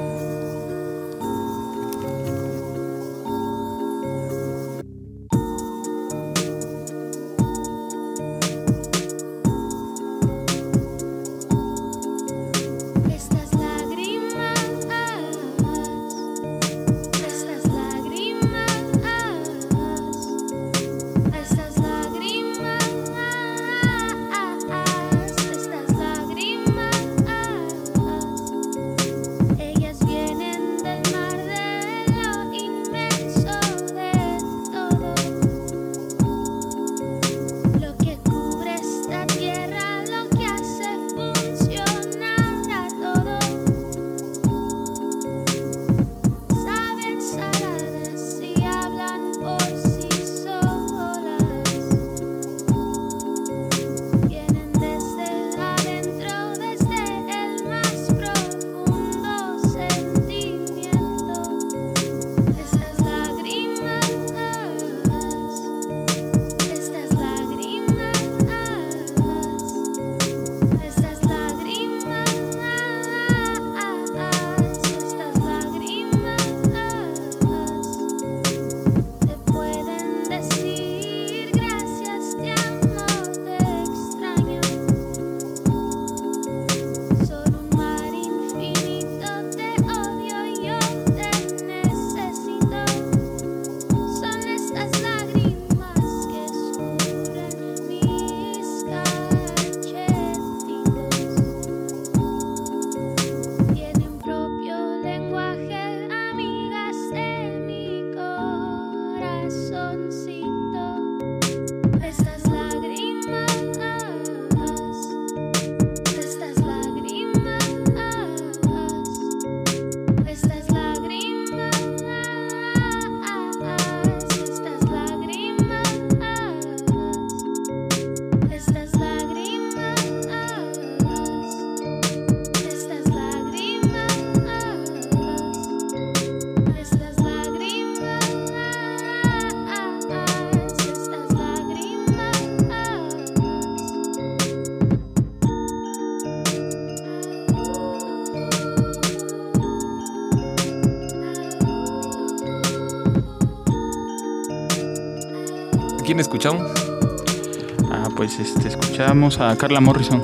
[158.27, 160.21] Pues este, escuchamos a Carla Morrison.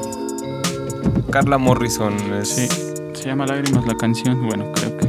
[1.31, 2.13] Carla Morrison.
[2.33, 2.49] Es...
[2.49, 2.67] Sí.
[3.13, 4.45] Se llama Lágrimas la canción.
[4.45, 5.05] Bueno, creo que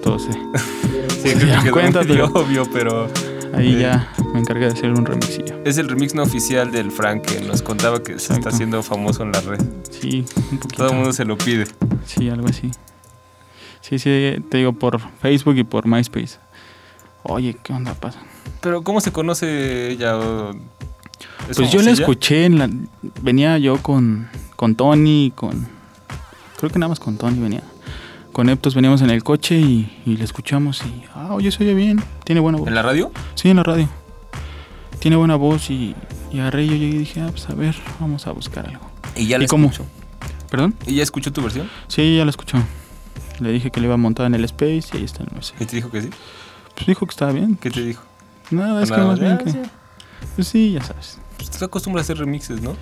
[0.00, 0.32] todos se,
[1.22, 2.00] Sí, creo que cuenta,
[2.32, 3.08] obvio, pero
[3.52, 3.80] ahí Sí.
[3.80, 5.56] ya me encargué de hacer un remixillo.
[5.64, 9.24] es el remix no oficial del Frank que nos contaba que se está haciendo famoso
[9.24, 9.60] en la red.
[9.90, 10.84] Sí, un poquito.
[10.84, 11.64] Todo el mundo se lo pide.
[12.06, 12.70] Sí, algo así.
[13.80, 16.38] Sí, sí, te digo por Facebook y por MySpace.
[17.24, 18.20] Oye, ¿qué onda pasa?
[18.60, 20.16] Pero ¿cómo se conoce ella?
[21.48, 22.70] ¿O es Pues yo la escuché, en la,
[23.22, 25.66] venía yo con, con Tony, con...
[26.58, 27.62] Creo que nada más con Tony venía.
[28.32, 31.04] Con Eptos veníamos en el coche y, y la escuchamos y...
[31.14, 32.68] Ah, oye, se oye bien, tiene buena voz.
[32.68, 33.10] ¿En la radio?
[33.34, 33.88] Sí, en la radio.
[35.00, 35.94] Tiene buena voz y,
[36.30, 38.90] y agarré y yo llegué y dije, ah, pues a ver, vamos a buscar algo.
[39.16, 39.68] Y ya la ¿Y cómo?
[39.68, 39.88] escuchó.
[40.50, 40.74] ¿Perdón?
[40.86, 41.68] ¿Y ya escuchó tu versión?
[41.88, 42.58] Sí, ya la escuchó.
[43.40, 45.62] Le dije que le iba a montar en el Space y ahí está el USB.
[45.62, 46.10] ¿Y te dijo que sí?
[46.74, 47.56] Pues dijo que estaba bien.
[47.56, 48.02] ¿Qué te dijo?
[48.50, 49.79] Nada, es que Nada, más bien ah, que...
[50.34, 51.18] Pues sí, ya sabes.
[51.36, 52.76] Pues tú acostumbras a hacer remixes, ¿no?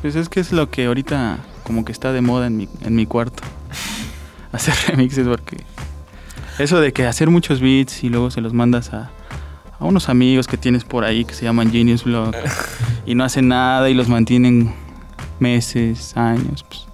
[0.00, 2.94] Pues es que es lo que ahorita como que está de moda en mi, en
[2.94, 3.42] mi cuarto.
[4.52, 5.64] hacer remixes porque...
[6.58, 9.10] Eso de que hacer muchos beats y luego se los mandas a,
[9.80, 12.32] a unos amigos que tienes por ahí que se llaman Genius Blog
[13.06, 14.72] y no hacen nada y los mantienen
[15.40, 16.64] meses, años.
[16.68, 16.86] Pues,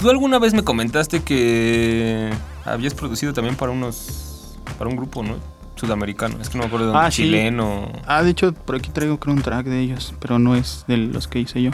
[0.00, 2.30] Tú alguna vez me comentaste que
[2.64, 4.58] habías producido también para unos...
[4.78, 5.36] para un grupo, ¿no?
[5.76, 6.38] Sudamericano.
[6.40, 7.06] Es que no me acuerdo de dónde.
[7.06, 7.22] Ah, sí.
[7.22, 7.90] Chileno.
[8.06, 10.96] Ah, de hecho, por aquí traigo creo un track de ellos, pero no es de
[10.96, 11.70] los que hice yo.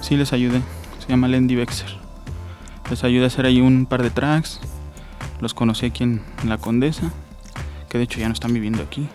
[0.00, 0.60] Sí les ayudé.
[1.00, 1.96] Se llama Lendy Bexer.
[2.90, 4.60] Les ayudé a hacer ahí un par de tracks.
[5.40, 7.10] Los conocí aquí en, en La Condesa,
[7.88, 9.06] que de hecho ya no están viviendo aquí.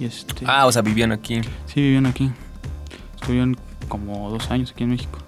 [0.00, 1.40] Y este, Ah, o sea, vivían aquí.
[1.66, 2.30] sí vivían aquí.
[3.14, 3.56] Estuvieron
[3.88, 5.18] como dos años aquí en México.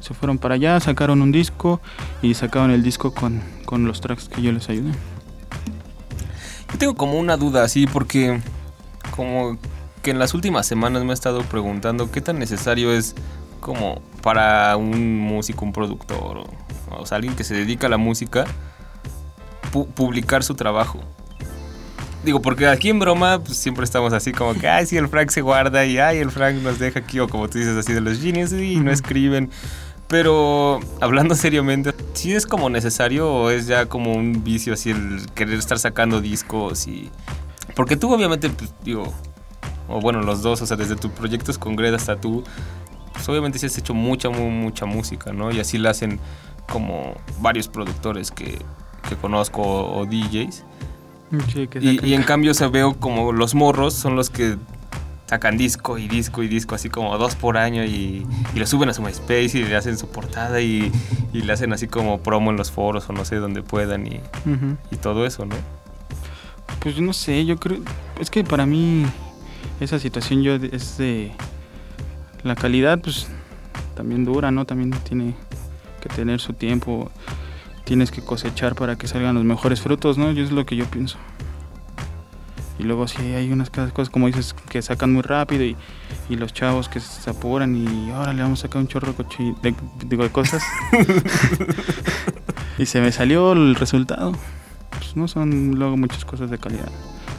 [0.00, 1.80] Se fueron para allá, sacaron un disco
[2.22, 4.92] y sacaron el disco con, con los tracks que yo les ayudé.
[6.72, 8.40] Yo tengo como una duda así porque
[9.14, 9.58] como
[10.02, 13.14] que en las últimas semanas me he estado preguntando qué tan necesario es
[13.60, 16.46] como para un músico, un productor o,
[16.96, 18.44] o sea, alguien que se dedica a la música
[19.72, 21.00] pu- publicar su trabajo.
[22.24, 25.30] Digo, porque aquí en broma pues, siempre estamos así como que, ay, sí, el Frank
[25.30, 28.00] se guarda y, ay, el Frank nos deja aquí, o como tú dices así de
[28.02, 29.50] los genios y no escriben.
[30.10, 35.24] Pero hablando seriamente, ¿sí es como necesario o es ya como un vicio así el
[35.34, 37.10] querer estar sacando discos y...
[37.76, 39.04] Porque tú obviamente, pues digo,
[39.88, 42.42] o bueno, los dos, o sea, desde tus proyectos con Gred hasta tú,
[43.12, 45.52] pues obviamente sí has hecho mucha, mu- mucha música, ¿no?
[45.52, 46.18] Y así la hacen
[46.68, 48.58] como varios productores que,
[49.08, 50.64] que conozco o, o DJs.
[51.52, 54.56] Sí, que Y, en cambio, o sea, veo como los morros son los que
[55.30, 58.88] sacan disco y disco y disco, así como dos por año y, y lo suben
[58.88, 60.90] a su MySpace y le hacen su portada y,
[61.32, 64.20] y le hacen así como promo en los foros o no sé, donde puedan y,
[64.90, 65.54] y todo eso, ¿no?
[66.80, 67.78] Pues yo no sé, yo creo.
[68.18, 69.06] Es que para mí
[69.78, 71.30] esa situación yo es de.
[72.42, 73.28] La calidad, pues
[73.94, 74.64] también dura, ¿no?
[74.64, 75.36] También tiene
[76.00, 77.08] que tener su tiempo.
[77.84, 80.32] Tienes que cosechar para que salgan los mejores frutos, ¿no?
[80.32, 81.18] Yo es lo que yo pienso.
[82.80, 85.76] Y luego sí hay unas cosas como dices que sacan muy rápido y,
[86.30, 89.18] y los chavos que se apuran y ahora le vamos a sacar un chorro de,
[89.22, 89.74] cochi- de,
[90.06, 90.62] digo, de cosas.
[92.78, 94.32] y se me salió el resultado.
[94.90, 96.88] Pues no son luego muchas cosas de calidad.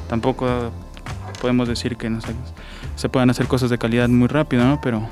[0.08, 0.72] Tampoco
[1.42, 2.34] podemos decir que no se,
[2.96, 4.80] se puedan hacer cosas de calidad muy rápido, ¿no?
[4.82, 5.08] Pero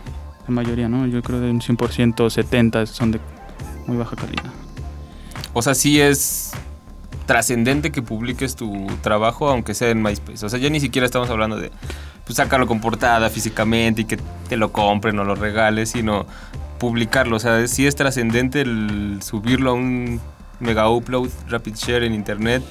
[0.48, 1.08] la mayoría, ¿no?
[1.08, 3.20] Yo creo de un 100%, 70 son de
[3.88, 4.52] muy baja calidad.
[5.54, 6.52] O sea, sí es
[7.30, 10.44] trascendente que publiques tu trabajo, aunque sea en MySpace.
[10.44, 11.70] O sea, ya ni siquiera estamos hablando de
[12.26, 14.18] pues, sacarlo con portada físicamente y que
[14.48, 16.26] te lo compren o lo regales, sino
[16.80, 17.36] publicarlo.
[17.36, 20.20] O sea, sí es trascendente el subirlo a un
[20.60, 22.64] mega upload, rapid share en internet,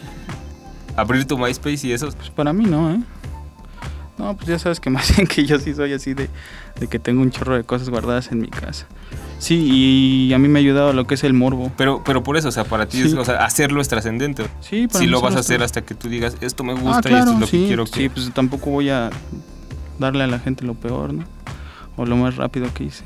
[0.96, 2.10] abrir tu MySpace y eso.
[2.10, 2.98] Pues para mí no, ¿eh?
[4.18, 6.28] No, pues ya sabes que más bien que yo sí soy así de,
[6.80, 8.86] de que tengo un chorro de cosas guardadas en mi casa.
[9.38, 9.54] Sí,
[10.28, 11.70] y a mí me ha ayudado lo que es el morbo.
[11.76, 13.16] Pero, pero por eso, o sea, para ti es- Sí.
[13.16, 14.44] o sea, hacerlo es trascendente.
[14.60, 17.08] Sí, para Si lo vas a hacer hasta que tú digas, esto me Ah, gusta
[17.10, 17.92] y esto es lo sí, que quiero que...
[17.92, 19.10] Sí, pues tampoco voy a
[20.00, 21.24] darle a la gente lo peor, ¿no?
[21.96, 23.04] O lo más rápido que hice.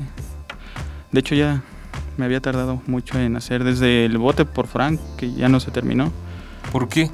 [1.11, 1.63] De hecho, ya
[2.17, 5.71] me había tardado mucho en hacer desde el bote por Frank, que ya no se
[5.71, 6.11] terminó.
[6.73, 7.11] ¿Por qué?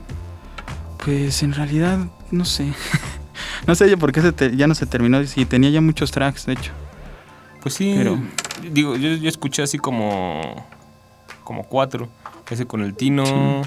[1.05, 1.99] Pues en realidad,
[2.31, 2.73] no sé.
[3.67, 5.25] no sé por qué se te- ya no se terminó.
[5.25, 6.73] Si tenía ya muchos tracks, de hecho.
[7.63, 8.19] Pues sí, Pero-
[8.73, 10.67] digo, yo, yo escuché así como
[11.45, 12.09] como cuatro.
[12.51, 13.63] Ese con el Tino,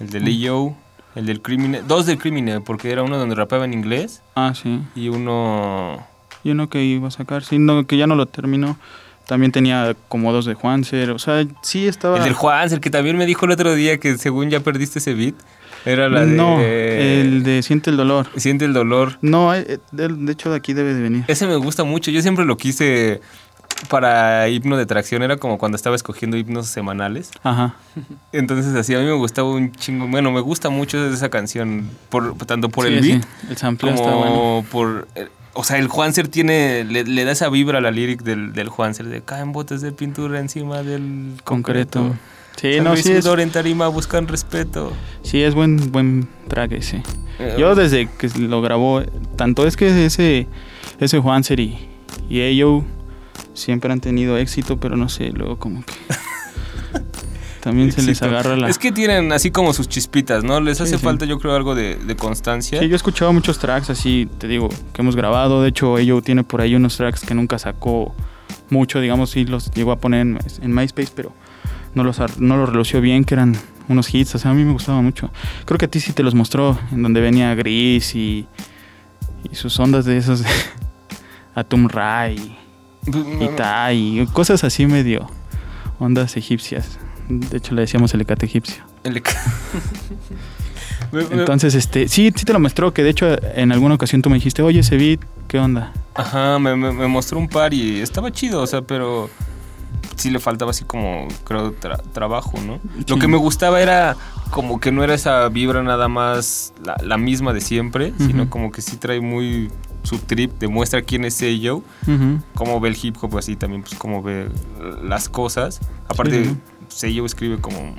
[0.00, 0.76] el de Leo,
[1.14, 4.80] el del Criminal, dos del Criminal, porque era uno donde rapeaba en inglés Ah, sí.
[4.96, 6.04] y uno...
[6.42, 8.76] Y uno que iba a sacar, sí, no, que ya no lo terminó.
[9.26, 11.10] También tenía como dos de Juanser.
[11.10, 12.16] O sea, sí estaba.
[12.16, 14.98] El del Juan, el que también me dijo el otro día que según ya perdiste
[15.00, 15.34] ese beat.
[15.84, 16.36] Era la de...
[16.36, 18.26] No, el de Siente el dolor.
[18.36, 19.18] Siente el dolor.
[19.22, 21.24] No, eh, eh, de, hecho de aquí debe de venir.
[21.28, 22.10] Ese me gusta mucho.
[22.10, 23.20] Yo siempre lo quise
[23.88, 25.22] para himno de tracción.
[25.22, 27.30] Era como cuando estaba escogiendo himnos semanales.
[27.42, 27.76] Ajá.
[28.32, 30.06] Entonces así, a mí me gustaba un chingo.
[30.06, 31.88] Bueno, me gusta mucho esa canción.
[32.08, 34.66] Por, tanto por Sí, el sí, beat el sampleo como está bueno.
[34.70, 35.08] por...
[35.14, 36.84] eh, O sea, el Juanser tiene...
[36.84, 39.06] Le, le da esa vibra a la lyric del, del Juanser.
[39.06, 42.00] De caen botes de pintura encima del Concreto.
[42.00, 42.20] concreto.
[42.56, 44.92] Sí, San no, Luis sí es, en tarima buscan respeto.
[45.22, 47.02] sí es buen, buen track ese.
[47.38, 49.02] Eh, Yo desde que lo grabó,
[49.36, 50.46] tanto es que ese,
[50.98, 51.88] ese Juanser y,
[52.28, 52.84] y Ayo
[53.54, 55.94] siempre han tenido éxito, pero no sé, luego como que
[57.60, 58.68] también se les agarra la...
[58.68, 60.60] Es que tienen así como sus chispitas, ¿no?
[60.60, 61.02] Les Sí, hace sí.
[61.04, 62.78] falta, yo creo, algo de, de constancia.
[62.80, 65.62] Sí, yo he escuchado muchos tracks así, te digo, que hemos grabado.
[65.62, 68.14] De hecho, Ayo tiene por ahí unos tracks que nunca sacó
[68.70, 71.32] mucho, digamos, sí los llegó a poner en, en MySpace, pero
[71.94, 73.56] no los, no los relució bien, que eran
[73.88, 74.34] unos hits.
[74.34, 75.30] O sea, a mí me gustaba mucho.
[75.64, 78.46] Creo que a ti sí te los mostró, en donde venía Gris y,
[79.50, 80.48] y sus ondas de esos de
[81.54, 82.56] Atum Rai
[83.06, 85.28] y Tai, y cosas así medio
[85.98, 86.98] ondas egipcias.
[87.28, 88.82] De hecho, le decíamos el ecate egipcio.
[89.04, 89.22] El-
[91.12, 93.26] Entonces, este, sí, sí te lo mostró, que de hecho
[93.56, 95.92] en alguna ocasión tú me dijiste, oye, ese beat, ¿qué onda?
[96.14, 99.28] Ajá, me, me- me mostró un par y estaba chido, o sea, pero
[100.16, 102.78] sí le faltaba así como, creo, tra- trabajo, ¿no?
[103.06, 104.16] Lo que me gustaba era
[104.50, 108.72] como que no era esa vibra nada más la, la misma de siempre, sino como
[108.72, 109.70] que sí trae muy
[110.02, 112.40] su trip, demuestra quién es Joe, Ujú.
[112.54, 114.48] cómo ve el hip hop así también, pues cómo ve
[115.04, 115.80] las cosas.
[116.08, 116.56] Aparte, Sí,
[116.88, 117.94] Seiyo escribe como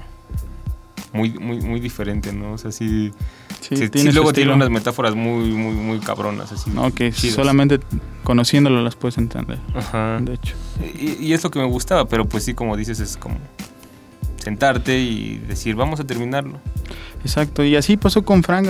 [1.14, 2.54] muy, muy, muy diferente, ¿no?
[2.54, 3.12] O sea, sí,
[3.62, 6.72] Sí, sí, tiene luego tiene unas metáforas muy, muy, muy cabronas, así.
[6.72, 7.36] No, que chidas.
[7.36, 7.80] solamente
[8.24, 10.20] conociéndolo las puedes entender, Ajá.
[10.22, 10.56] de hecho.
[11.00, 13.38] Y, y es lo que me gustaba, pero pues sí, como dices, es como
[14.38, 16.60] sentarte y decir, vamos a terminarlo.
[17.24, 18.68] Exacto, y así pasó con Frank,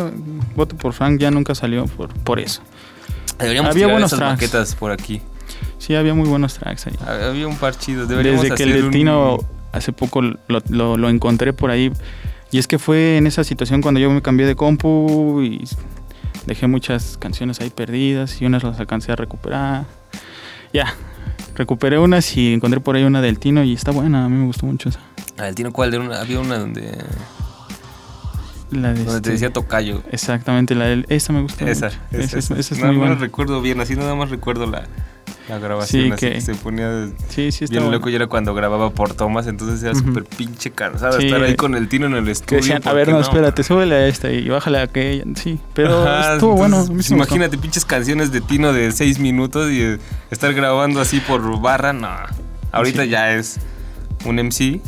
[0.56, 2.62] voto por Frank, ya nunca salió por, por eso.
[3.40, 5.22] Deberíamos Había buenos esas maquetas por aquí.
[5.78, 6.96] Sí, había muy buenos tracks ahí.
[7.08, 8.06] Había un par chido.
[8.06, 9.38] Deberíamos Desde que el un- Tino
[9.72, 10.38] hace poco lo,
[10.70, 11.92] lo- lo encontré por ahí.
[12.52, 15.64] Y es que fue en esa situación cuando yo me cambié de compu y
[16.46, 19.86] dejé muchas canciones ahí perdidas y unas las alcancé a recuperar.
[20.74, 20.94] Ya,
[21.56, 24.46] recuperé unas y encontré por ahí una del Tino y está buena, a mí me
[24.46, 25.00] gustó mucho esa.
[25.38, 25.94] Ah, el Tino, ¿cuál?
[25.94, 26.98] Era una- había una donde,
[28.72, 30.02] La de donde este- te decía Tocayo.
[30.12, 31.66] Exactamente, la del, esa me gustó.
[31.68, 31.98] Esa, mucho.
[32.12, 33.16] esa, Esa, es- esa es no, muy no buena.
[33.16, 34.84] la recuerdo bien, así nada más recuerdo la,
[35.50, 36.04] la grabación.
[36.06, 39.14] Sí, así que- que se ponía Sí, sí, bien loco y era cuando grababa por
[39.14, 40.08] tomas, entonces era Ujú.
[40.08, 42.62] súper pinche cansado estar ahí con el Tino en el estudio.
[42.62, 45.24] decían, a ver, no, espérate, súbele a esta y bájale a aquella.
[45.36, 46.78] Sí, pero Ajá, estuvo bueno.
[46.82, 49.98] entonces, pues, imagínate pinches canciones de Tino de seis minutos y eh,
[50.30, 52.10] estar grabando así por barra, no.
[52.72, 53.60] Ahorita ya es
[54.26, 54.80] un MC.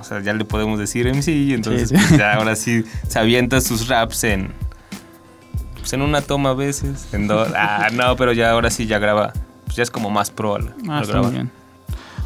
[0.00, 2.04] O sea, ya le podemos decir MC y entonces Sí, sí.
[2.08, 4.52] pues, ya ahora sí se avienta sus raps en
[5.78, 7.48] pues en una toma a veces, en dos.
[7.56, 9.32] Ah, no, pero ya ahora sí ya graba.
[9.72, 11.22] Pues ya es como más pro al, Ah, al está grabar.
[11.22, 11.50] muy bien.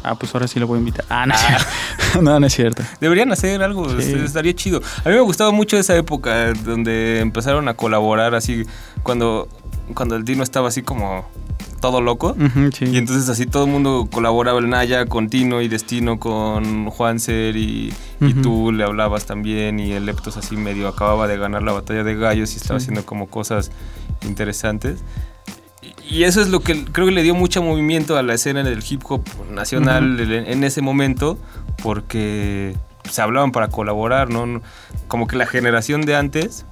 [0.03, 1.05] Ah, pues ahora sí lo voy a invitar.
[1.09, 1.65] Ah, no, cierto.
[2.21, 2.83] no, no es cierto.
[2.99, 3.95] Deberían hacer algo, Sí.
[3.99, 4.81] este, estaría chido.
[5.05, 8.63] A mí me gustaba mucho esa época donde empezaron a colaborar así
[9.03, 9.47] cuando
[9.93, 11.25] cuando el Tino estaba así como
[11.79, 12.35] todo loco.
[12.73, 12.85] Sí.
[12.85, 17.55] Y entonces así todo el mundo colaboraba, el Naya con Tino y Destino con Juanser
[17.55, 21.71] y, y tú le hablabas también y el Leptos así medio acababa de ganar la
[21.71, 22.83] batalla de gallos y estaba Sí.
[22.85, 23.71] haciendo como cosas
[24.25, 24.99] interesantes.
[26.09, 28.83] Y- eso es lo que creo que le dio mucho movimiento a la escena del
[28.87, 31.37] hip hop nacional en- en ese momento,
[31.83, 32.75] porque
[33.09, 34.61] se hablaban para colaborar, ¿no?
[35.07, 36.65] Como que la generación de antes,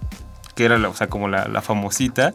[0.56, 2.34] que era la, o sea, como la, la famosita,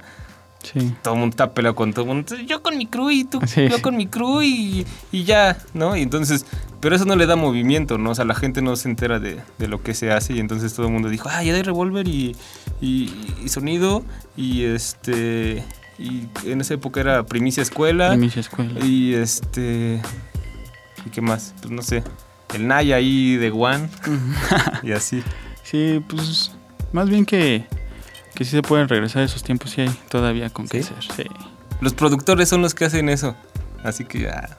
[0.63, 0.93] Sí.
[1.03, 2.37] todo el mundo está peleado con todo el mundo.
[2.47, 5.97] Yo con mi crew y tú, Sí, yo con mi crew y, y ya, ¿no?
[5.97, 6.45] Y entonces,
[6.81, 8.11] pero eso no le da movimiento, ¿no?
[8.11, 10.75] O sea, la gente no se entera de, de lo que se hace y entonces
[10.75, 12.37] todo el mundo dijo, ah, ya hay revólver y,
[12.83, 13.11] y,
[13.43, 14.03] y sonido
[14.37, 15.65] y este...
[16.01, 18.09] Y en esa época era Primicia Escuela.
[18.11, 18.81] Primicia Escuela.
[18.85, 20.01] Y este...
[21.05, 21.55] ¿Y qué más?
[21.61, 22.03] Pues no sé.
[22.55, 23.89] El Naya ahí de One.
[24.83, 25.23] y así.
[25.63, 26.53] Sí, pues
[26.93, 27.67] más bien que,
[28.35, 30.95] que sí se pueden regresar a esos tiempos, sí hay todavía con qué ¿Sí?
[30.99, 31.27] hacer.
[31.27, 31.31] Sí.
[31.83, 33.37] Los productores son los que hacen eso.
[33.85, 34.59] Así que ya...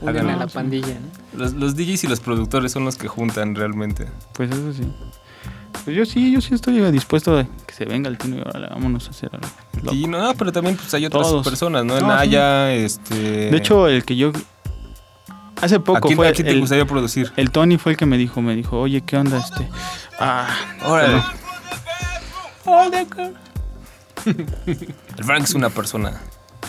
[0.00, 1.38] Unen a la pandilla, ¿no?
[1.38, 4.08] Los, los DJs y los productores son los que juntan realmente.
[4.34, 4.92] Pues eso sí.
[5.84, 8.68] Pues yo sí, yo sí estoy dispuesto a que se venga el tino y ahora
[8.70, 9.48] vámonos a hacer algo.
[9.82, 9.94] loco.
[9.94, 11.44] Y no, pero también pues hay otras Todos.
[11.44, 11.96] personas, ¿no?
[11.96, 13.14] El No, Naya, este...
[13.50, 14.32] De hecho, el que yo
[15.60, 17.32] hace ¿a poco quién, fue a quién te el, gustaría producir?
[17.36, 19.68] el Tony fue el que me dijo, me dijo, oye, ¿qué onda este?
[20.20, 20.48] Ah,
[20.84, 21.22] Órale.
[22.64, 23.32] bueno.
[25.16, 26.20] El Frank es una persona.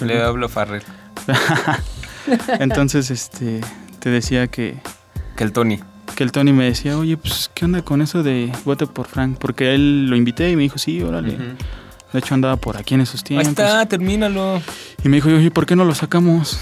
[0.02, 0.84] Le hablo a Farrell.
[2.60, 3.62] Entonces, este,
[4.00, 4.78] te decía que,
[5.36, 5.80] Que el Tony.
[6.16, 9.38] Que el Tony me decía, oye, pues, ¿qué onda con eso de vote por Frank?
[9.40, 11.38] Porque él lo invité y me dijo, sí, órale.
[12.12, 13.48] De hecho, andaba por aquí en esos Ahí tiempos.
[13.50, 14.62] está, termínalo.
[15.04, 16.60] Y me dijo, oye, ¿por qué no lo sacamos?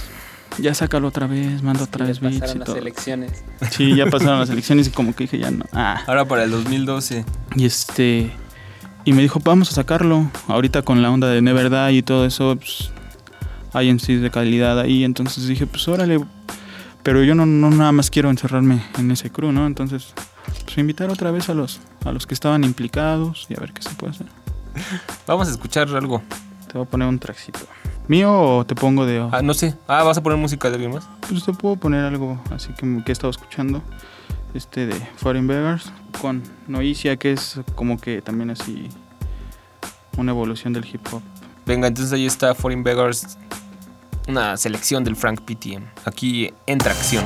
[0.57, 2.75] Ya sácalo otra vez, manda otra Ya vez beats pasaron y las todo.
[2.77, 3.43] elecciones.
[3.71, 5.65] Sí, ya pasaron las elecciones y como que dije, ya no.
[5.73, 6.01] Ah.
[6.07, 7.25] Ahora para el 2012.
[7.55, 8.31] Y este.
[9.03, 10.29] Y me dijo, vamos a sacarlo.
[10.47, 12.91] Ahorita con la onda de Never Die y todo eso, pues,
[13.73, 15.03] hay en sí de calidad ahí.
[15.03, 16.19] Entonces dije, pues órale.
[17.03, 19.65] Pero yo no, no nada más quiero encerrarme en ese crew, ¿no?
[19.65, 20.13] Entonces,
[20.65, 23.81] pues invitar otra vez a los, a los que estaban implicados y a ver qué
[23.81, 24.27] se puede hacer.
[25.27, 26.21] Vamos a escuchar algo.
[26.67, 27.59] Te voy a poner un traxito.
[28.07, 29.27] ¿Mío o te pongo de.?
[29.31, 29.75] Ah, no sé.
[29.87, 31.07] Ah, ¿vas a poner música de alguien más?
[31.27, 33.81] Pues te puedo poner algo así que, que he estado escuchando.
[34.53, 38.89] Este de Foreign Beggars con Noisia, que es como que también así
[40.17, 41.21] una evolución del hip hop.
[41.65, 43.37] Venga, entonces ahí está Foreign Beggars
[44.31, 45.83] una selección del Frank PTM.
[46.05, 47.25] Aquí entra acción.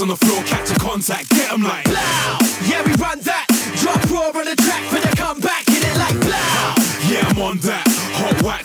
[0.00, 1.93] On the floor, catch a contact, get like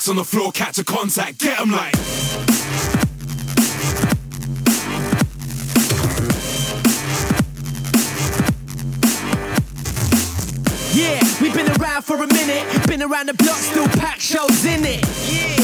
[0.09, 1.93] on the floor, catch a contact, get 'em like.
[10.93, 12.87] Yeah, we've been around for a minute.
[12.87, 15.05] Been around the block, still pack shows in it.
[15.31, 15.58] Yeah,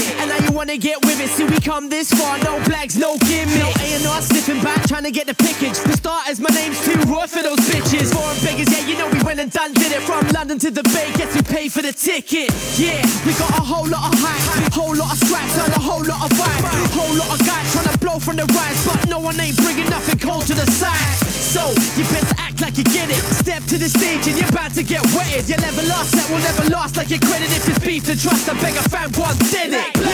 [0.56, 1.30] wanna get with it.
[1.30, 3.60] See, we come this far, no flags, no gimmick.
[3.60, 5.78] No A&R sniffing back, trying to get the pickage.
[5.78, 8.16] For starters, my name's too raw for those bitches.
[8.16, 10.02] Foreign beggars, yeah, you know we went and done did it.
[10.04, 12.50] From London to the Bay, guess who paid for the ticket?
[12.80, 16.04] Yeah, we got a whole lot of hype, whole lot of scraps, and a whole
[16.04, 16.64] lot of vibe.
[16.96, 19.90] Whole lot of guys trying to blow from the rise, but no one ain't bringing
[19.90, 21.35] nothing cold to the side.
[21.56, 23.24] So, you better act like you get it.
[23.40, 25.48] Step to the stage and you're about to get wetted.
[25.48, 27.48] You'll never last, that will never last like your credit.
[27.48, 29.96] If it's beef to trust, I beg fan once did it.
[29.96, 30.12] Blow.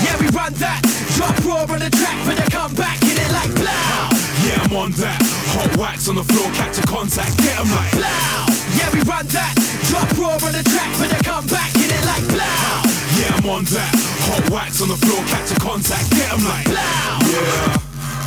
[0.00, 0.80] Yeah, we run that.
[1.20, 4.08] Drop raw on the track for come back in it like blow.
[4.48, 5.20] Yeah, I'm on that.
[5.52, 7.92] Hot wax on the floor, catch a contact, get 'em like.
[8.00, 8.48] Blow.
[8.80, 9.52] Yeah, we run that.
[9.92, 12.88] Drop raw on the track for come back in it like blow.
[13.20, 13.92] Yeah, I'm on that.
[14.32, 16.64] Hot wax on the floor, catch a contact, get 'em like.
[16.64, 17.20] Blow.
[17.28, 17.68] Yeah,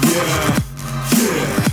[0.05, 0.61] yeah,
[1.17, 1.72] yeah,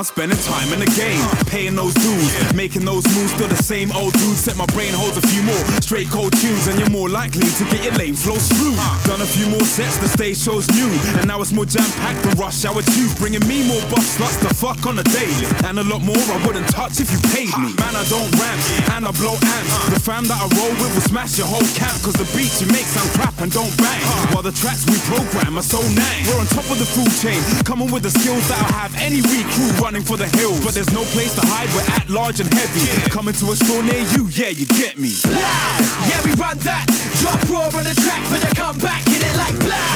[0.00, 3.36] I'm spending time in the game, paying those dues, making those moves.
[3.36, 4.32] Still the same old dude.
[4.32, 7.64] Set my brain holds a few more straight cold tunes, and you're more likely to
[7.68, 8.72] get your lane flow through.
[9.04, 10.88] Done a few more sets, the stage show's new,
[11.20, 14.40] and now it's more jam packed than rush hour two, bringing me more buff sluts
[14.40, 17.52] to fuck on a daily, and a lot more I wouldn't touch if you paid
[17.60, 17.76] me.
[17.76, 18.56] Man, I don't rant,
[18.96, 19.72] and I blow amps.
[19.92, 22.72] The fam that I roll with will smash your whole camp, cause the beats you
[22.72, 24.00] make sound crap and don't bang.
[24.32, 26.24] While the tracks we program are so nang.
[26.24, 27.36] We're on top of the food chain,
[27.68, 30.62] coming with the skills that'll have any recruit running for the hills.
[30.62, 32.86] But there's no place to hide, we're at large and heavy.
[33.10, 35.10] Coming to a store near you, yeah, you get me.
[35.26, 35.34] Blow.
[35.34, 36.86] Yeah, we run that.
[37.18, 39.02] Drop raw on the track for the comeback.
[39.10, 39.90] Hit it like blow.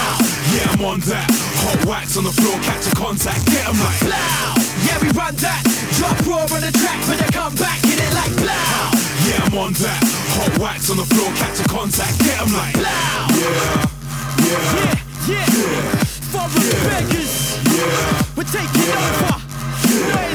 [0.50, 1.30] Yeah, I'm on that.
[1.62, 4.00] Hot wax on the floor, catch a contact, get 'em like.
[4.02, 4.58] Blow.
[4.82, 5.62] Yeah, we run that.
[5.94, 7.78] Drop raw on the track for the comeback.
[7.86, 8.66] Hit it like blow.
[9.30, 10.00] Yeah, I'm on that.
[10.34, 12.74] Hot wax on the floor, catch a contact, get 'em like.
[12.74, 12.90] Blow.
[13.38, 13.86] Yeah,
[14.42, 14.98] yeah,
[15.30, 16.02] Yeah, yeah.
[16.34, 17.62] Foreign beggars.
[17.70, 19.43] yeah, We're taking over.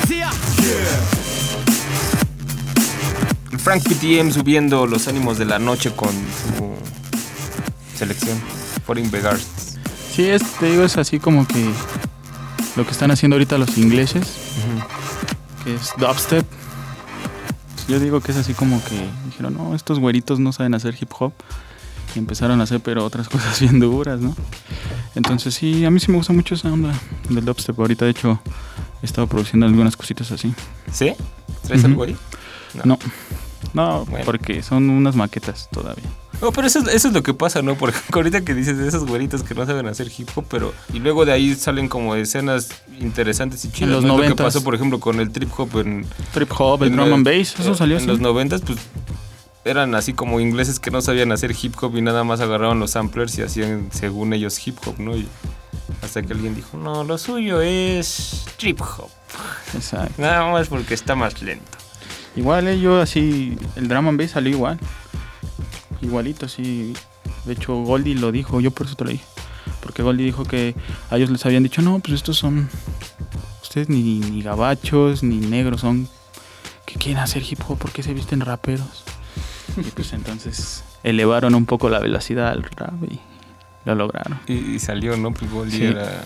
[0.10, 0.32] Yeah.
[3.58, 6.74] Frank PTM subiendo los ánimos de la noche con su
[7.95, 8.41] selección.
[8.86, 9.78] Foreign Beggars.
[10.12, 11.70] Sí, es, te digo, es así como que
[12.76, 14.38] lo que están haciendo ahorita los ingleses,
[15.64, 16.45] que es dubstep.
[17.88, 21.12] Yo digo que es así como que dijeron, no, estos güeritos no saben hacer hip
[21.20, 21.34] hop.
[22.16, 24.36] Y empezaron a hacer, pero otras cosas bien duras, ¿no?
[25.16, 26.93] Entonces sí, a mí sí me gusta mucho esa onda
[27.30, 27.80] del dubstep.
[27.80, 28.39] Ahorita, de hecho,
[29.02, 30.54] he estado produciendo algunas cositas así.
[30.91, 31.14] ¿Sí?
[31.64, 31.91] ¿Traes Ujú.
[31.91, 32.16] algo ahí?
[32.84, 32.97] No,
[33.74, 34.26] no, Bueno.
[34.26, 36.06] porque son unas maquetas todavía.
[36.41, 37.76] No, pero eso, es- eso es lo que pasa, ¿no?
[37.76, 40.74] Porque ahorita que dices de esos güeritos que no saben hacer hip hop, pero.
[40.93, 42.70] Y luego de ahí salen como escenas
[43.00, 43.89] interesantes y chidas.
[43.89, 44.16] los ¿no?
[44.18, 44.36] Lo que 90s.
[44.43, 46.06] pasó, por ejemplo, con el trip hop en.
[46.34, 48.80] Trip hop, el en drum el- and bass, eso salió En los noventas, pues.
[49.66, 52.91] Eran así como ingleses que no sabían hacer hip hop y nada más agarraban los
[52.91, 55.18] samplers y hacían, según ellos, hip hop, ¿no?
[55.18, 55.28] Y
[56.02, 59.10] hasta que alguien dijo, no, lo suyo es trip hop.
[59.74, 60.22] Exacto.
[60.22, 61.78] Nada más porque está más lento.
[62.36, 64.80] Igual, eh, yo así, el drum and bass salió igual.
[66.02, 66.93] Igualito, así.
[67.45, 69.26] De hecho, Goldie lo dijo, yo por eso te lo dije.
[69.82, 70.76] Porque Goldie dijo que
[71.10, 72.70] a ellos les habían dicho, no, pues estos son
[73.62, 76.08] ustedes ni, ni gabachos, ni negros son
[76.86, 79.04] que quieren hacer hip hop porque se visten raperos.
[79.78, 83.20] Y pues entonces elevaron un poco la velocidad al rap y
[83.86, 84.39] lo lograron.
[84.47, 85.32] Y, y salió, ¿no?
[85.34, 85.84] Pues Goldie Sí.
[85.86, 86.23] era,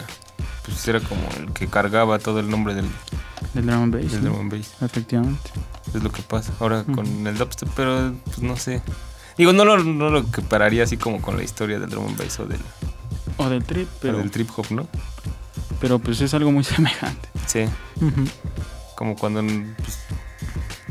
[0.66, 2.86] pues era como el que cargaba todo el nombre del,
[3.54, 4.12] Del drum and bass.
[4.12, 4.30] del ¿no?
[4.32, 4.72] drum and bass.
[4.82, 5.50] Efectivamente.
[5.94, 8.82] Es lo que pasa ahora con el dubstep, pero pues no sé.
[9.38, 12.40] Digo, no lo, no lo compararía así como con la historia del drum and bass
[12.40, 12.60] o del,
[13.38, 14.88] O del trip, o pero, del trip hop, ¿no?
[15.82, 17.28] pero pues es algo muy semejante.
[17.46, 17.66] Sí,
[18.96, 20.00] como cuando pues,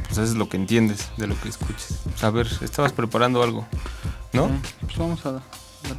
[0.06, 1.98] pues haces lo que entiendes de lo que escuches.
[2.04, 3.66] Pues, a ver, estabas preparando algo,
[4.32, 4.50] ¿no?
[4.82, 5.40] Pues vamos a,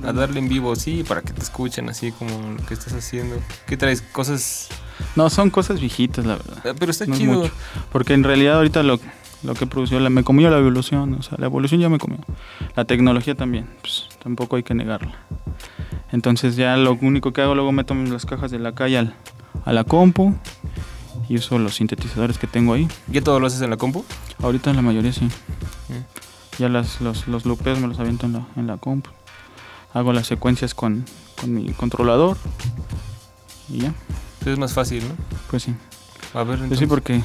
[0.03, 3.35] A darle en vivo, sí, para que te escuchen así como lo que estás haciendo.
[3.67, 4.01] ¿Qué traes?
[4.01, 4.69] Cosas...
[5.15, 6.65] No, son cosas viejitas, la verdad.
[6.65, 7.33] Eh, Pero está No es chido.
[7.33, 7.51] mucho.
[7.91, 8.99] Porque en realidad ahorita lo,
[9.43, 12.19] lo que produció, la, me comió la evolución, o sea, la evolución ya me comió.
[12.75, 15.13] La tecnología también, pues tampoco hay que negarla.
[16.11, 19.15] Entonces ya lo único que hago, luego meto las cajas de la calle al-
[19.65, 20.35] a la compu
[21.29, 22.87] y uso los sintetizadores que tengo ahí.
[23.07, 24.05] ¿Ya todo lo haces en la compu?
[24.41, 25.27] Ahorita la mayoría sí.
[26.59, 29.09] Ya las, los, los loopeos me los aviento en la, en la compu.
[29.93, 31.05] Hago las secuencias con,
[31.39, 32.37] con mi controlador
[33.69, 33.93] y ya,
[34.45, 35.15] Es más fácil, ¿no?
[35.49, 35.73] pues sí.
[36.33, 36.79] A ver, Pues entonces.
[36.79, 37.21] sí, porque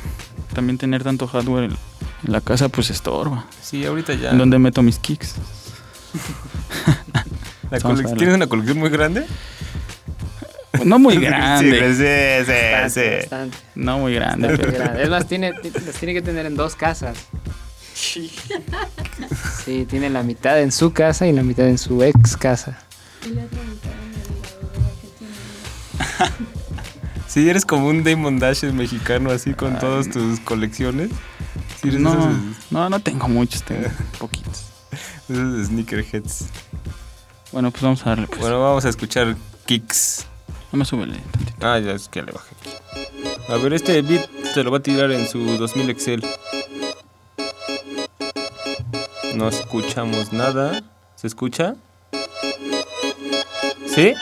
[0.54, 1.70] también tener tanto hardware en,
[2.26, 3.46] en la casa pues estorba.
[3.62, 4.30] Sí, ahorita ya.
[4.30, 5.34] ¿En dónde meto mis kicks?
[7.70, 7.78] La.
[8.14, 9.26] ¿Tienes una colección muy grande?
[10.84, 11.78] No muy grande.
[11.94, 13.00] Sí, sí, Bastante, sí.
[13.20, 14.48] bastante, No muy grande.
[14.56, 15.02] pero- grande.
[15.02, 17.16] Es más, tiene, ti- las tiene que tener en dos casas.
[19.68, 22.78] Sí, tiene la mitad en su casa y la mitad en su ex casa.
[27.26, 31.10] Sí, eres como un Damon Dash mexicano así con todas tus colecciones.
[31.82, 32.34] Sí, no, esos,
[32.70, 33.86] no, no tengo muchos, tengo
[34.18, 34.64] poquitos.
[35.28, 36.46] esos sneakerheads.
[37.52, 38.26] Bueno, pues vamos a darle.
[38.26, 38.40] Pues.
[38.40, 40.24] Bueno, vamos a escuchar Kicks.
[40.72, 41.66] Vamos a subirle tantito.
[41.66, 42.54] Ah, ya es que le bajé.
[43.50, 46.24] A ver, este beat te lo va a tirar en su 2000 Excel.
[49.38, 50.82] No escuchamos nada.
[51.14, 51.76] ¿Se escucha?
[53.86, 54.12] ¿Sí?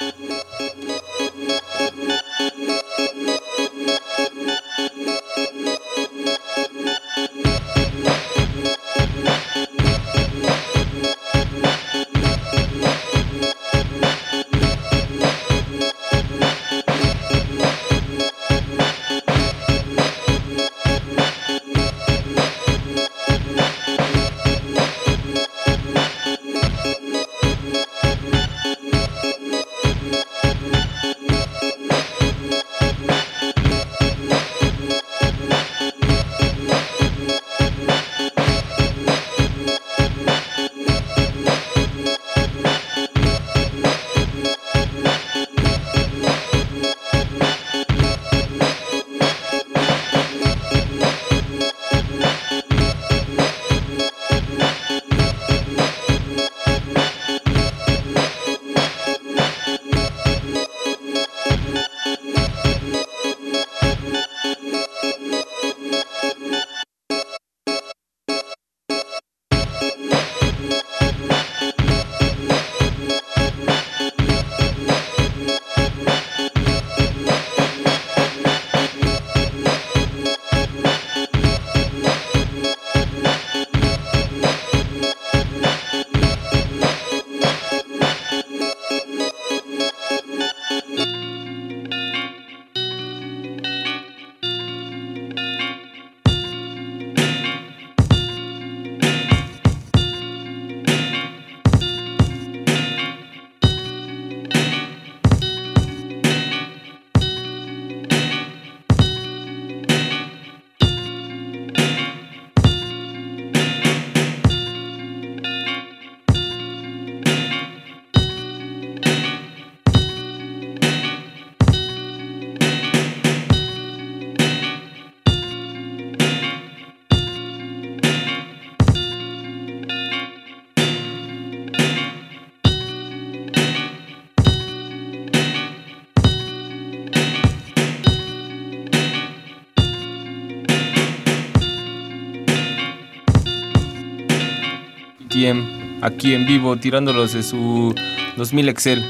[145.37, 147.95] TM aquí en vivo tirándolos de su
[148.37, 149.05] 2000 Excel.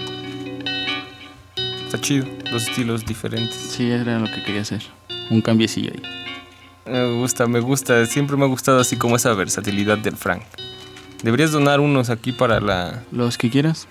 [1.85, 3.55] Está chido, dos estilos diferentes.
[3.55, 4.83] Sí, era lo que quería hacer.
[5.31, 6.03] Un cambiecillo ahí.
[6.93, 10.43] Me gusta, me gusta, siempre me ha gustado así como esa versatilidad del Frank.
[11.22, 13.87] Deberías donar unos aquí para la Los que quieras.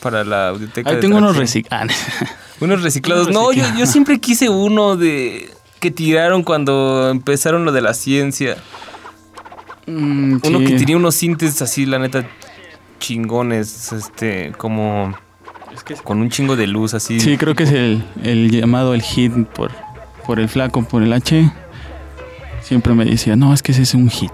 [0.00, 0.90] para la audioteca.
[0.90, 1.64] Ahí tengo unos Tracción.
[1.64, 1.92] reciclados.
[2.60, 3.26] Unos reciclados.
[3.26, 3.78] Unos No, yo, reciclados.
[3.80, 5.50] yo siempre quise uno de
[5.80, 8.56] que tiraron cuando empezaron lo de la ciencia.
[9.86, 10.64] Mm, Uno sí.
[10.64, 12.26] que tenía unos sintes así, la neta,
[13.00, 15.14] chingones, este, como
[16.04, 17.20] con un chingo de luz así.
[17.20, 19.70] Sí, creo que es el, el llamado el hit por,
[20.26, 21.50] por el flaco, por el H.
[22.62, 24.30] Siempre me decía, no, es que ese es un hit.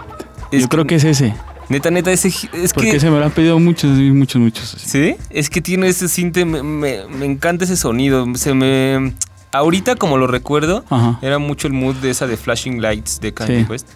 [0.52, 1.34] Es Yo creo que es ese.
[1.68, 4.74] Neta, neta, ese es Porque que se me lo han pedido muchos, muchos, muchos.
[4.74, 4.88] así.
[4.88, 5.16] ¿Sí?
[5.30, 8.26] Es que tiene ese cinte, me, me- me encanta ese sonido.
[8.34, 9.12] Se me.
[9.52, 11.18] Ahorita, como lo recuerdo, Ajá.
[11.22, 13.66] era mucho el mood de esa de Flashing Lights de Kanye Sí.
[13.70, 13.88] West.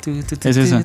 [0.45, 0.85] Es esa.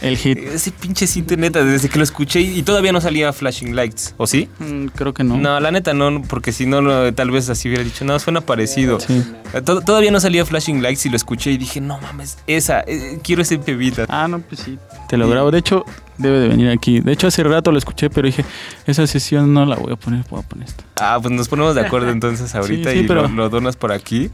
[0.00, 0.38] El hit.
[0.38, 4.26] Ese pinche cinte, neta, desde que lo escuché y todavía no salía Flashing Lights, ¿o
[4.26, 4.48] sí?
[4.58, 5.36] Mm, creo que no.
[5.36, 8.40] No, la neta no, porque si no, no, tal vez así hubiera dicho, no, suena
[8.40, 9.00] parecido.
[9.00, 9.22] Sí.
[9.52, 12.80] Eh, to- Todavía no salía Flashing Lights y lo escuché y dije, no mames, esa,
[12.86, 14.06] eh, quiero ese pebita.
[14.08, 14.78] Ah, no, pues sí.
[15.14, 15.52] Te lo grabo.
[15.52, 15.84] De hecho,
[16.18, 16.98] debe de venir aquí.
[16.98, 18.44] De hecho, hace rato lo escuché, pero dije,
[18.84, 20.82] esa sesión no la voy a poner, voy a poner esta.
[20.96, 23.92] Ah, pues nos ponemos de acuerdo entonces ahorita sí, y pero- lo, lo donas por
[23.92, 24.30] aquí.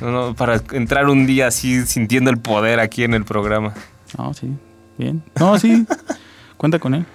[0.00, 3.74] No, no, para entrar un día así sintiendo el poder aquí en el programa.
[4.18, 4.52] No, sí.
[4.98, 5.22] Bien.
[5.38, 5.86] No, sí.
[6.56, 7.06] Cuenta con él.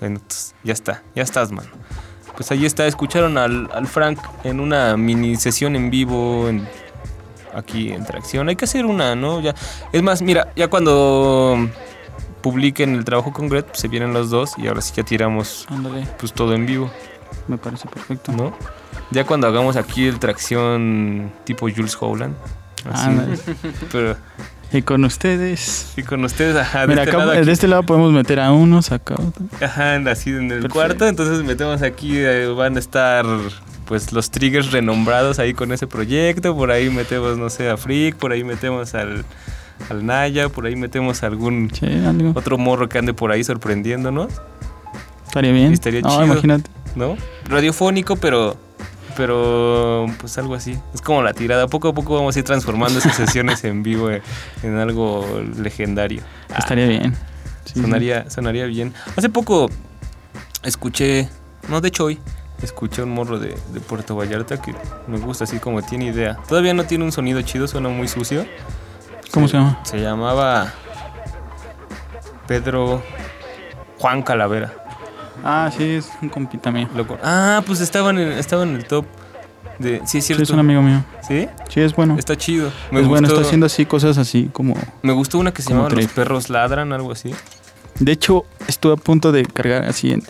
[0.00, 1.68] Bueno, pues, ya está, ya estás, mano.
[2.36, 6.66] Pues ahí está, escucharon al, al Frank en una mini sesión en vivo en-
[7.54, 8.48] aquí en Tracción.
[8.48, 9.40] Hay que hacer una, ¿no?
[9.40, 9.54] Ya,
[9.92, 11.68] es más, mira, ya cuando
[12.46, 15.66] publiquen el trabajo con Gret, pues se vienen los dos y ahora sí ya tiramos
[15.68, 16.06] Ándale.
[16.16, 16.88] pues todo en vivo,
[17.48, 18.30] Me parece perfecto.
[18.30, 18.56] ¿no?
[19.10, 22.36] Ya cuando hagamos aquí el Tracción tipo Jules Holland.
[22.88, 23.36] Así, Ándale.
[23.90, 24.16] pero
[24.72, 25.92] Y con ustedes.
[25.96, 28.52] y con ustedes, ajá, de Mira, este acá, lado de este lado podemos meter a
[28.52, 29.44] unos, acá otro.
[29.60, 30.72] Ajá, así en el Perfecto.
[30.74, 31.06] cuarto.
[31.08, 33.26] Entonces metemos aquí, eh, van a estar
[33.86, 36.54] pues los triggers renombrados ahí con ese proyecto.
[36.54, 39.24] Por ahí metemos, no sé, a Freak, por ahí metemos al,
[39.90, 41.86] al Naya, por ahí metemos algún Sí,
[42.34, 44.28] otro morro que ande por ahí sorprendiéndonos,
[45.26, 45.72] Estaría bien.
[45.72, 46.24] Estaría no, chido.
[46.24, 46.70] imagínate.
[46.94, 47.16] ¿no?
[47.48, 48.56] Radiofónico, pero
[49.16, 50.78] pero pues algo así.
[50.94, 51.66] Es como la tirada.
[51.66, 54.22] Poco a poco vamos a ir transformando esas sesiones en vivo eh,
[54.62, 55.26] en algo
[55.58, 56.22] legendario.
[56.50, 57.14] Ah, Estaría bien.
[57.64, 58.94] Sí, sonaría, sonaría bien.
[59.16, 59.68] Hace poco
[60.62, 61.28] escuché,
[61.68, 62.18] no, de hecho hoy,
[62.62, 64.74] escuché un morro de, de Puerto Vallarta que
[65.08, 66.36] me gusta así como tiene idea.
[66.48, 68.46] Todavía no tiene un sonido chido, suena muy sucio.
[69.32, 69.78] ¿Cómo se llama?
[69.84, 70.72] Se llamaba
[72.46, 73.02] Pedro
[73.98, 74.72] Juan Calavera.
[75.44, 76.88] Ah, sí, es un compita mío.
[76.94, 77.18] Loco.
[77.22, 79.04] Ah, pues estaba en el, estaba en el top
[79.78, 79.98] de...
[79.98, 80.42] Sí, es Sí, cierto.
[80.44, 81.04] es un amigo mío.
[81.26, 81.48] ¿Sí?
[81.68, 82.16] Sí, es bueno.
[82.18, 82.70] Está chido.
[82.90, 84.74] Me es bueno, está haciendo así cosas así como...
[85.02, 87.34] Me gustó una que se llamaba Los perros ladran, algo así.
[87.98, 90.22] De hecho, estuve a punto de cargar así en,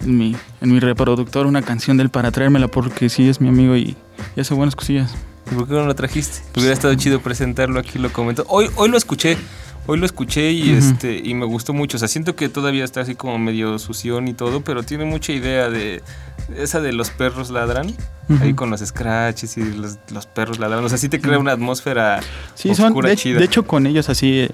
[0.00, 3.48] en mi, en mi reproductor una canción de él para traérmela porque sí es mi
[3.48, 3.96] amigo y,
[4.34, 5.14] y hace buenas cosillas.
[5.52, 6.38] ¿Y por qué no lo trajiste?
[6.46, 8.46] Porque hubiera estado chido presentarlo aquí, lo comentó.
[8.48, 9.36] Hoy, hoy lo escuché,
[9.86, 11.98] hoy lo escuché y este y me gustó mucho.
[11.98, 15.32] O sea, siento que todavía está así como medio sución y todo, pero tiene mucha
[15.32, 16.02] idea de
[16.56, 17.94] esa de los perros ladran,
[18.40, 20.82] ahí con los scratches y los, los perros ladran.
[20.84, 22.20] O sea, sí te crea una atmósfera
[22.54, 23.38] Sí, son, oscura de, chida.
[23.38, 24.50] de hecho con ellos así, eh,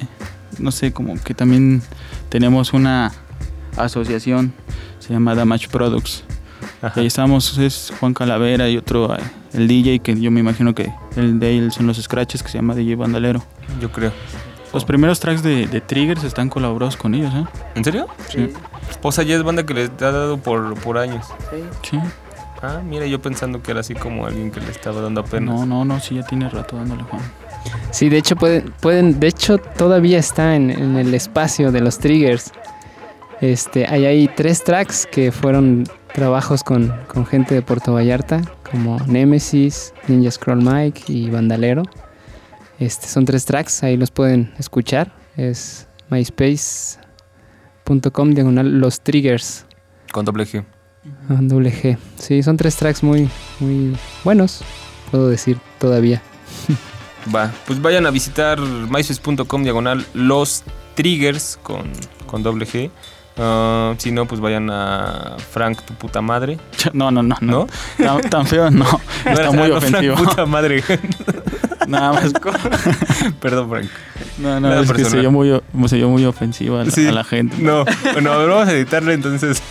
[0.58, 1.80] no sé, como que también
[2.28, 3.12] tenemos una
[3.76, 4.52] asociación,
[4.98, 6.24] se llama Damage Products.
[6.80, 6.92] Ajá.
[6.96, 9.18] Y ahí estamos, es Juan Calavera y otro, eh,
[9.52, 12.58] el DJ, que yo me imagino que el de él son los scratches, que se
[12.58, 13.42] llama DJ Bandalero.
[13.80, 14.12] Yo creo.
[14.72, 17.44] Los primeros tracks de, de Triggers están colaborados con ellos, ¿eh?
[17.74, 18.06] ¿En serio?
[18.28, 18.52] Sí.
[19.02, 21.26] O sea, ya es banda que les ha dado por, por años.
[21.82, 21.98] Sí.
[22.60, 25.54] Ah, mira, yo pensando que era así como alguien que le estaba dando apenas.
[25.54, 27.22] No, no, no, sí, ya tiene rato dándole Juan.
[27.90, 31.98] Sí, de hecho pueden, pueden, de hecho todavía está en, en el espacio de los
[31.98, 32.52] triggers.
[33.40, 35.84] Este, hay ahí tres tracks que fueron
[36.18, 41.84] trabajos con, con gente de Puerto Vallarta, como Nemesis, Ninja Scroll Mike y Bandalero.
[42.80, 45.12] Este, son tres tracks, ahí los pueden escuchar.
[45.36, 46.98] Es myspace.com
[48.32, 49.64] diagonal los triggers.
[50.10, 50.64] Con doble G.
[51.28, 51.96] con doble G.
[52.16, 54.62] Sí, son tres tracks muy, muy buenos,
[55.12, 56.20] puedo decir todavía.
[57.32, 60.64] Va, pues vayan a visitar myspace.com diagonal los
[60.96, 61.92] triggers con,
[62.26, 62.90] con doble G.
[63.38, 66.58] Ah, si no, pues vayan a Frank, tu puta madre.
[66.92, 67.66] No, no, no, ¿No?
[67.98, 68.18] no.
[68.20, 68.84] Tan, tan feo, no.
[69.24, 70.16] No Está muy Frank, ofensivo.
[70.16, 70.82] puta madre.
[71.86, 72.32] Nada más.
[73.40, 73.86] Perdón, Frank.
[74.38, 75.10] No, Nada no, es que personal.
[75.10, 77.06] se oyó muy, se oyó muy ofensiva a la, Sí.
[77.06, 77.56] a la gente.
[77.58, 79.62] No, bueno, vamos a editarlo entonces.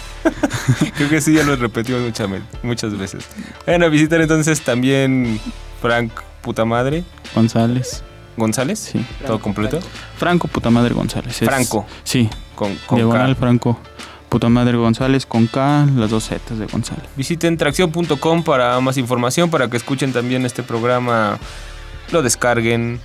[0.95, 2.27] Creo que sí, ya lo repetimos muchas,
[2.63, 3.25] muchas veces.
[3.65, 5.39] Vayan a visitar entonces también
[5.81, 6.11] Frank,
[6.41, 7.03] puta madre.
[7.35, 8.03] González.
[8.35, 8.79] González.
[8.79, 9.05] Sí.
[9.25, 9.79] Todo completo.
[10.17, 11.41] Franco, puta madre González.
[11.41, 11.85] es- Franco.
[12.03, 12.29] Sí.
[12.57, 13.39] Con, con Diagonal K.
[13.39, 13.79] Franco.
[14.29, 17.05] Puta madre González con K, las dos Z de González.
[17.15, 21.37] Visiten tracción.com para más información, para que escuchen también este programa,
[22.11, 22.99] lo descarguen,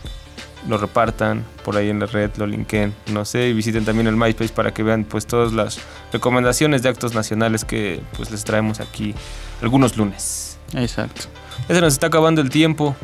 [0.69, 4.17] lo repartan por ahí en la red, lo linken, no sé, y visiten también el
[4.17, 5.79] MySpace para que vean pues todas las
[6.13, 9.15] recomendaciones de actos nacionales que pues les traemos aquí
[9.61, 10.59] algunos lunes.
[10.75, 11.27] Exacto.
[11.69, 12.97] Ya se nos está acabando el tiempo.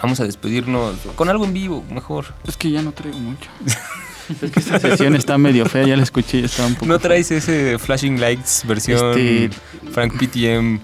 [0.00, 2.26] Vamos a despedirnos con algo en vivo, mejor.
[2.46, 3.50] Es que ya no traigo mucho.
[4.42, 6.86] es que esta sesión está medio fea, ya la escuché y está un poco.
[6.86, 9.50] ¿No traes ese Flashing Lights versión Este-
[9.92, 10.80] Frank PTM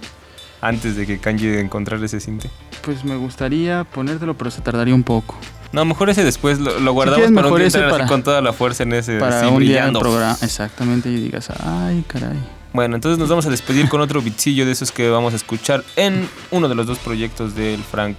[0.60, 2.50] antes de que Kanji encontrar ese cinte?
[2.82, 5.38] Pues me gustaría ponértelo, pero se tardaría un poco.
[5.72, 8.40] No, mejor ese después lo, lo guardamos para un mejor día ese para- con toda
[8.40, 10.00] la fuerza en ese Para así un día en brillando.
[10.00, 10.36] programa.
[10.42, 12.38] Exactamente, y digas, ay, caray.
[12.72, 15.82] Bueno, entonces nos vamos a despedir con otro bitzillo de esos que vamos a escuchar
[15.96, 18.16] en uno de los dos proyectos del Frank.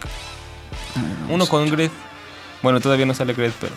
[0.95, 1.69] Ver, Uno con.
[1.69, 1.89] Gred.
[2.61, 3.73] Bueno, todavía no sale Gred, pero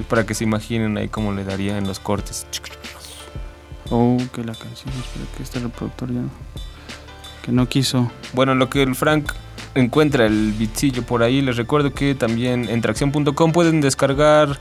[0.00, 2.46] pues para que se imaginen ahí cómo le daría en los cortes.
[3.90, 6.22] Oh, que la canción, espera que este reproductor ya.
[7.44, 8.10] Que no quiso.
[8.32, 9.32] Bueno, lo que el Frank
[9.74, 14.58] encuentra el bitzillo por ahí, les recuerdo que también en tracción.com pueden descargar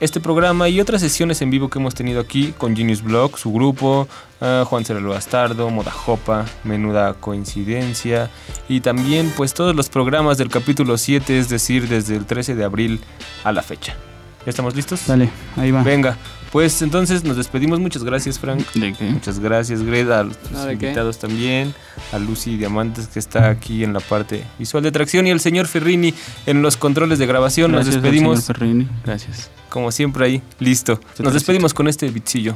[0.00, 3.52] este programa y otras sesiones en vivo que hemos tenido aquí con Genius Blog, su
[3.52, 4.08] grupo,
[4.40, 8.28] ah, Juan Cerelo Bastardo, Moda Jopa, Menuda Coincidencia
[8.68, 12.64] y también pues todos los programas del capítulo 7, es decir, desde el 13 de
[12.64, 13.00] abril
[13.44, 13.96] a la fecha.
[14.44, 15.06] ¿Ya estamos listos?
[15.06, 15.82] Dale, ahí va.
[15.82, 16.16] Venga,
[16.52, 17.80] pues entonces nos despedimos.
[17.80, 18.62] Muchas gracias, Frank.
[18.74, 19.04] ¿De qué?
[19.04, 20.36] Muchas gracias, Greda, a los
[20.70, 21.74] invitados también,
[22.12, 25.66] a Lucy Diamantes que está aquí en la parte visual de tracción y al señor
[25.66, 26.12] Ferrini
[26.46, 27.72] en los controles de grabación.
[27.72, 28.88] Gracias Nos al despedimos, señor Ferrini.
[29.04, 29.50] Gracias.
[29.70, 31.00] como siempre, ahí, listo.
[31.18, 32.54] Nos despedimos con este bitzillo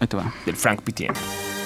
[0.00, 0.32] Ahí te va.
[0.46, 1.59] del Frank PTM.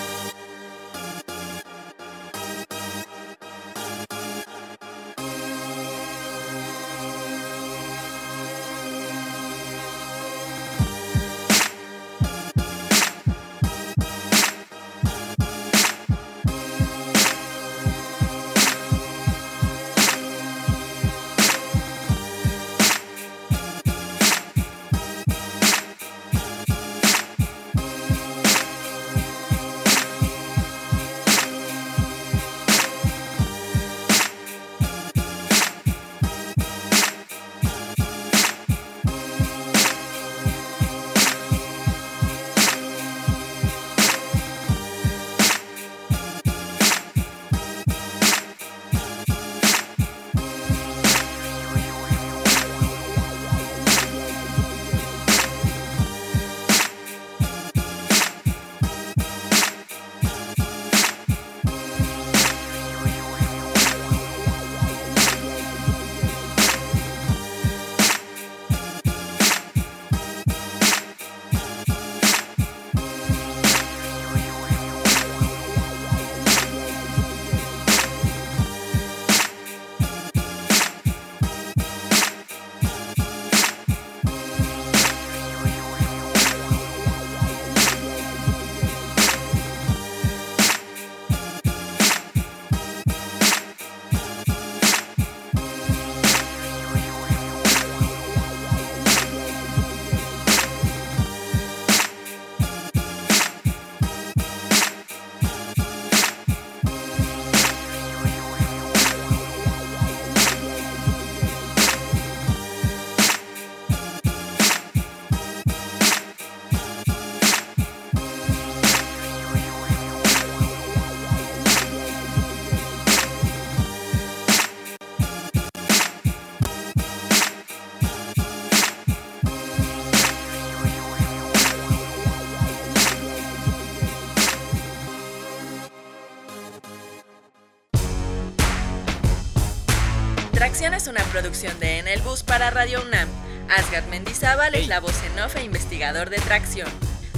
[140.92, 143.26] Es una producción de En el Bus para Radio UNAM.
[143.74, 146.88] Asgard Mendizábal es la voz en off e investigador de Tracción.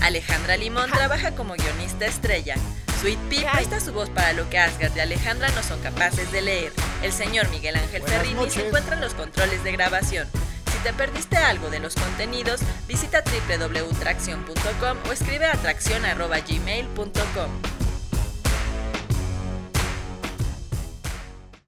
[0.03, 2.57] Alejandra Limón trabaja como guionista estrella.
[3.01, 6.43] Sweet Pea presta su voz para lo que Asgard y Alejandra no son capaces de
[6.43, 6.73] leer.
[7.03, 8.55] El señor Miguel Ángel Buenas Ferrini noches.
[8.55, 10.29] se encuentra en los controles de grabación.
[10.73, 17.76] Si te perdiste algo de los contenidos, visita www.tracción.com o escribe a tracción.gmail.com.